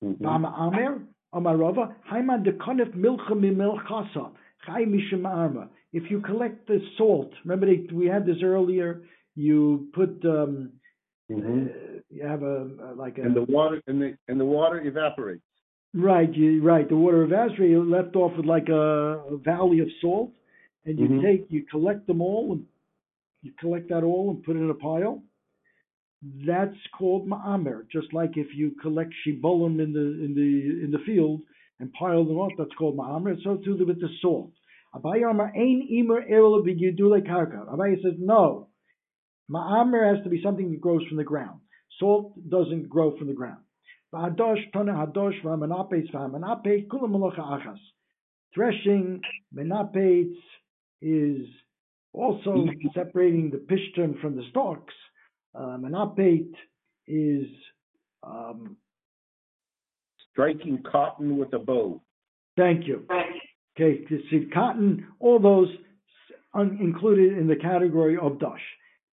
Mhm. 0.03 0.18
Bama 0.20 0.51
Amer, 0.59 1.03
Amarova, 1.35 1.94
Haima 2.11 2.42
dekonef 2.44 2.92
milcha 2.94 3.33
mimilchasa, 3.33 4.33
Chai 4.66 4.85
mishim 4.85 5.27
arma. 5.27 5.68
If 5.92 6.11
you 6.11 6.20
collect 6.20 6.66
the 6.66 6.81
salt, 6.97 7.33
remember 7.44 7.66
they, 7.66 7.87
we 7.92 8.07
had 8.07 8.27
this 8.27 8.42
earlier, 8.42 9.03
you 9.35 9.88
put, 9.92 10.25
um, 10.25 10.70
Mhm. 11.31 11.68
uh, 11.68 12.01
you 12.11 12.27
have 12.27 12.42
a, 12.42 12.94
like 12.97 13.18
a, 13.18 13.23
And 13.23 13.35
the 13.35 13.44
water 13.44 13.81
and 13.87 14.01
the 14.03 14.16
and 14.29 14.38
the 14.38 14.44
water 14.44 14.81
evaporates. 14.81 15.42
right, 15.94 16.33
you, 16.35 16.62
right, 16.62 16.88
the 16.88 16.97
water 16.97 17.23
of 17.23 17.33
Azra, 17.33 17.66
you 17.66 17.83
left 17.83 18.16
off 18.16 18.37
with 18.37 18.47
like 18.47 18.68
a, 18.68 19.23
a 19.35 19.37
valley 19.38 19.81
of 19.81 19.88
salt, 20.01 20.33
and 20.87 20.99
you 20.99 21.09
Mhm. 21.09 21.23
take, 21.23 21.51
you 21.51 21.62
collect 21.64 22.07
them 22.07 22.20
all, 22.20 22.53
and 22.53 22.66
you 23.44 23.52
collect 23.61 23.90
that 23.90 24.02
all 24.02 24.30
and 24.30 24.42
put 24.42 24.57
it 24.57 24.61
in 24.61 24.70
a 24.70 24.74
pile. 24.74 25.22
That's 26.46 26.76
called 26.98 27.28
ma'amer. 27.28 27.87
Just 27.92 28.12
like 28.14 28.37
if 28.37 28.48
you 28.57 28.72
collect 28.80 29.12
shibolim 29.26 29.78
in 29.83 29.92
the 29.92 30.24
in 30.24 30.35
the 30.35 30.85
in 30.85 30.90
the 30.90 31.04
field 31.04 31.42
and 31.78 31.92
pile 31.92 32.24
them 32.24 32.40
up, 32.40 32.52
that's 32.57 32.74
called 32.78 32.96
ma'amer. 32.96 33.37
So 33.44 33.59
too 33.59 33.76
with 33.87 34.00
the 34.00 34.09
salt. 34.22 34.52
Abaye 34.94 35.20
says 38.02 38.14
no. 38.18 38.68
Ma'amer 39.50 40.14
has 40.14 40.24
to 40.24 40.30
be 40.30 40.40
something 40.42 40.70
that 40.70 40.80
grows 40.80 41.07
from 41.07 41.18
the 41.18 41.24
ground. 41.24 41.61
Salt 41.98 42.33
doesn't 42.48 42.88
grow 42.88 43.16
from 43.18 43.26
the 43.26 43.35
ground. 43.35 43.61
Threshing 48.54 49.20
menapes 49.52 50.38
is 51.02 51.46
also 52.14 52.66
separating 52.94 53.50
the 53.50 53.59
piston 53.59 54.16
from 54.20 54.37
the 54.37 54.44
stalks. 54.50 54.94
an 55.55 55.83
menapate 55.83 56.55
is 57.07 57.46
um, 58.22 58.77
Striking 60.33 60.83
cotton 60.90 61.37
with 61.38 61.53
a 61.53 61.59
bow. 61.59 62.03
thank 62.57 62.87
you. 62.87 63.07
Okay, 63.77 64.05
you 64.09 64.20
see 64.31 64.48
cotton, 64.53 65.07
all 65.20 65.38
those 65.38 65.68
un- 66.55 66.79
included 66.81 67.37
in 67.38 67.46
the 67.46 67.57
category 67.57 68.16
of 68.20 68.38
dash. 68.40 68.61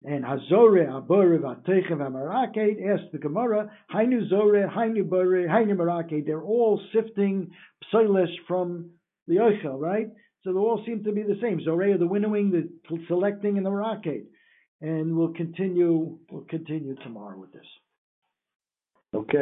And 0.05 0.25
hazore, 0.25 0.97
abore, 0.97 1.39
vatechev, 1.39 1.93
amaraked, 1.93 2.93
asked 2.93 3.13
the 3.13 3.19
Gemara, 3.19 3.71
hainu 3.93 4.31
zore, 4.31 4.69
hainu 4.69 5.09
bore, 5.09 5.47
hainu 5.49 5.75
maraked, 5.77 6.27
they're 6.27 6.43
all 6.43 6.81
sifting 6.93 7.51
psoiles 7.93 8.29
from 8.47 8.91
the 9.27 9.37
oichel, 9.37 9.81
right? 9.81 10.09
So 10.45 10.53
they 10.53 10.59
all 10.59 10.83
seem 10.85 11.03
to 11.05 11.13
be 11.13 11.23
the 11.23 11.39
same. 11.41 11.59
Zoreh, 11.61 11.99
the 11.99 12.07
winnowing, 12.07 12.51
the 12.51 12.69
selecting, 13.09 13.57
and 13.57 13.65
the 13.65 13.71
maraked. 13.71 14.25
And 14.81 15.17
we'll 15.17 15.33
continue, 15.33 16.19
we'll 16.31 16.45
continue 16.45 16.95
tomorrow 16.97 17.39
with 17.39 17.53
this. 17.53 17.67
Okay. 19.15 19.39